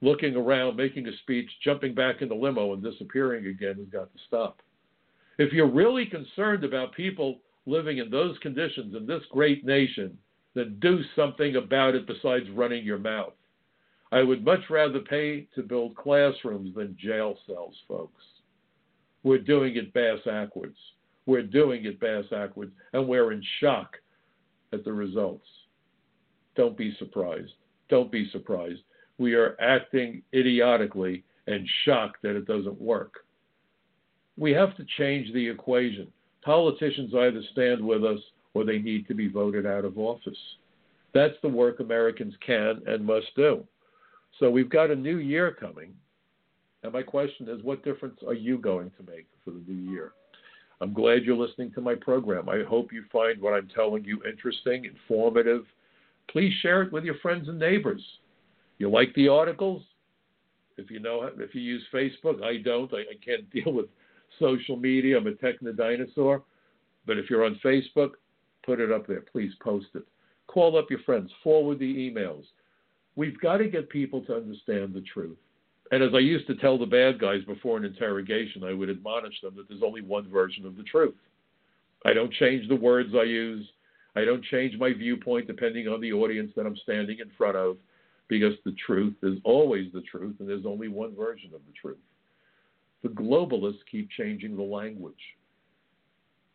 [0.00, 4.12] looking around, making a speech, jumping back in the limo, and disappearing again has got
[4.12, 4.60] to stop.
[5.38, 10.16] If you're really concerned about people living in those conditions in this great nation
[10.54, 13.32] then do something about it besides running your mouth.
[14.12, 18.22] I would much rather pay to build classrooms than jail cells, folks.
[19.22, 20.76] We're doing it bass backwards.
[21.26, 23.96] We're doing it bass backwards, and we're in shock
[24.72, 25.46] at the results.
[26.60, 27.52] Don't be surprised.
[27.88, 28.82] Don't be surprised.
[29.16, 33.20] We are acting idiotically and shocked that it doesn't work.
[34.36, 36.08] We have to change the equation.
[36.44, 38.18] Politicians either stand with us
[38.52, 40.36] or they need to be voted out of office.
[41.14, 43.66] That's the work Americans can and must do.
[44.38, 45.94] So we've got a new year coming.
[46.82, 50.12] And my question is, what difference are you going to make for the new year?
[50.82, 52.50] I'm glad you're listening to my program.
[52.50, 55.64] I hope you find what I'm telling you interesting, informative.
[56.28, 58.02] Please share it with your friends and neighbors.
[58.78, 59.82] You like the articles?
[60.76, 62.92] If you know, if you use Facebook, I don't.
[62.94, 63.86] I, I can't deal with
[64.38, 65.18] social media.
[65.18, 66.42] I'm a techno dinosaur.
[67.06, 68.10] But if you're on Facebook,
[68.64, 69.22] put it up there.
[69.32, 70.04] Please post it.
[70.46, 71.30] Call up your friends.
[71.42, 72.44] Forward the emails.
[73.16, 75.36] We've got to get people to understand the truth.
[75.90, 79.40] And as I used to tell the bad guys before an interrogation, I would admonish
[79.40, 81.16] them that there's only one version of the truth.
[82.04, 83.66] I don't change the words I use.
[84.20, 87.78] I don't change my viewpoint depending on the audience that I'm standing in front of
[88.28, 91.98] because the truth is always the truth and there's only one version of the truth.
[93.02, 95.14] The globalists keep changing the language.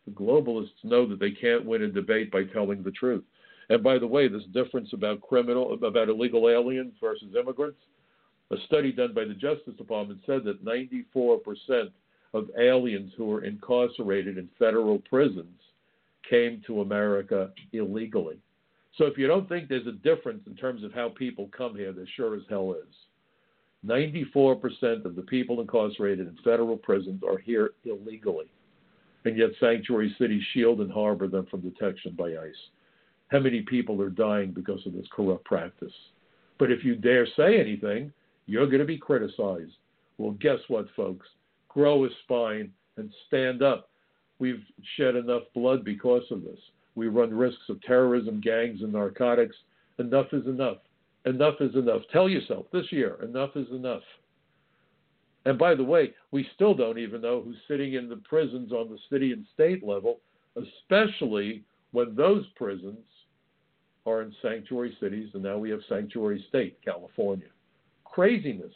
[0.06, 3.24] The globalists know that they can't win a debate by telling the truth.
[3.70, 7.80] And by the way, this difference about criminal about illegal aliens versus immigrants,
[8.52, 11.90] a study done by the Justice Department said that 94%
[12.36, 15.60] of aliens who were incarcerated in federal prisons
[16.30, 18.40] came to America illegally.
[18.98, 21.92] So if you don't think there's a difference in terms of how people come here,
[21.92, 22.94] there sure as hell is.
[23.86, 28.46] 94% of the people incarcerated in federal prisons are here illegally.
[29.26, 32.70] And yet sanctuary cities shield and harbor them from detection by ICE.
[33.30, 35.94] How many people are dying because of this corrupt practice?
[36.58, 38.14] But if you dare say anything,
[38.46, 39.74] you're going to be criticized.
[40.18, 41.28] Well, guess what, folks?
[41.68, 43.90] Grow a spine and stand up.
[44.40, 44.64] We've
[44.98, 46.60] shed enough blood because of this.
[46.96, 49.56] We run risks of terrorism, gangs, and narcotics.
[50.00, 50.78] Enough is enough.
[51.26, 52.02] Enough is enough.
[52.12, 54.04] Tell yourself this year, enough is enough.
[55.46, 58.90] And by the way, we still don't even know who's sitting in the prisons on
[58.90, 60.20] the city and state level,
[60.56, 63.06] especially when those prisons
[64.06, 67.48] are in sanctuary cities, and now we have sanctuary state, California
[68.16, 68.72] craziness.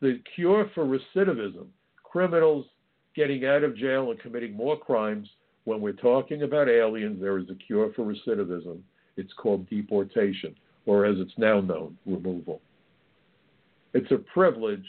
[0.00, 1.66] The cure for recidivism,
[2.02, 2.66] criminals
[3.14, 5.28] getting out of jail and committing more crimes,
[5.64, 8.80] when we're talking about aliens, there is a cure for recidivism.
[9.16, 10.54] It's called deportation,
[10.86, 12.60] or as it's now known, removal.
[13.94, 14.86] It's a privilege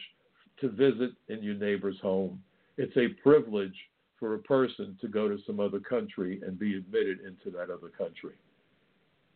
[0.62, 2.42] to visit in your neighbor's home.
[2.78, 3.76] It's a privilege
[4.20, 7.90] for a person to go to some other country and be admitted into that other
[7.90, 8.36] country.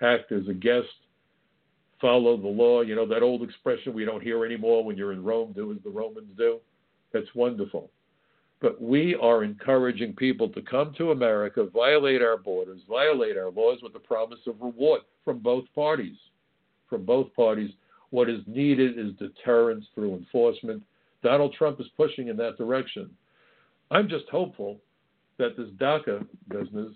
[0.01, 0.87] Act as a guest
[1.99, 2.81] follow the law.
[2.81, 5.77] You know, that old expression we don't hear anymore when you're in Rome, do as
[5.83, 6.59] the Romans do.
[7.13, 7.89] That's wonderful.
[8.59, 13.79] But we are encouraging people to come to America, violate our borders, violate our laws
[13.83, 16.15] with the promise of reward from both parties.
[16.89, 17.71] From both parties.
[18.09, 20.81] What is needed is deterrence through enforcement.
[21.21, 23.09] Donald Trump is pushing in that direction.
[23.91, 24.77] I'm just hopeful
[25.37, 26.93] that this DACA business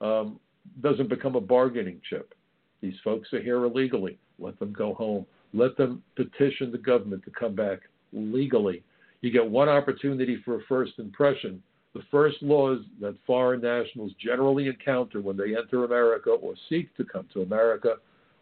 [0.00, 0.38] um,
[0.82, 2.34] doesn't become a bargaining chip.
[2.80, 4.18] These folks are here illegally.
[4.38, 5.26] Let them go home.
[5.52, 7.80] Let them petition the government to come back
[8.12, 8.82] legally.
[9.20, 11.62] You get one opportunity for a first impression.
[11.94, 17.04] The first laws that foreign nationals generally encounter when they enter America or seek to
[17.04, 17.96] come to America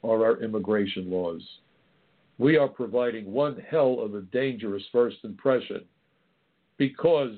[0.04, 1.42] are our immigration laws.
[2.36, 5.84] We are providing one hell of a dangerous first impression
[6.76, 7.36] because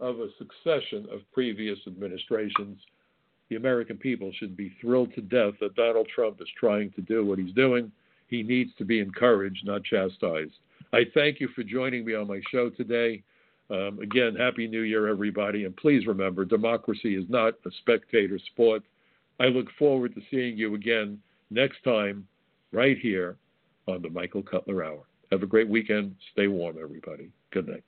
[0.00, 2.78] of a succession of previous administrations
[3.48, 7.24] the American people should be thrilled to death that Donald Trump is trying to do
[7.24, 7.92] what he's doing.
[8.28, 10.54] He needs to be encouraged, not chastised.
[10.92, 13.22] I thank you for joining me on my show today.
[13.68, 15.64] Um, again, Happy New Year, everybody.
[15.64, 18.82] And please remember, democracy is not a spectator sport.
[19.40, 21.20] I look forward to seeing you again
[21.50, 22.26] next time,
[22.72, 23.36] right here
[23.86, 25.02] on the Michael Cutler Hour.
[25.32, 26.14] Have a great weekend.
[26.32, 27.30] Stay warm, everybody.
[27.50, 27.84] Good night.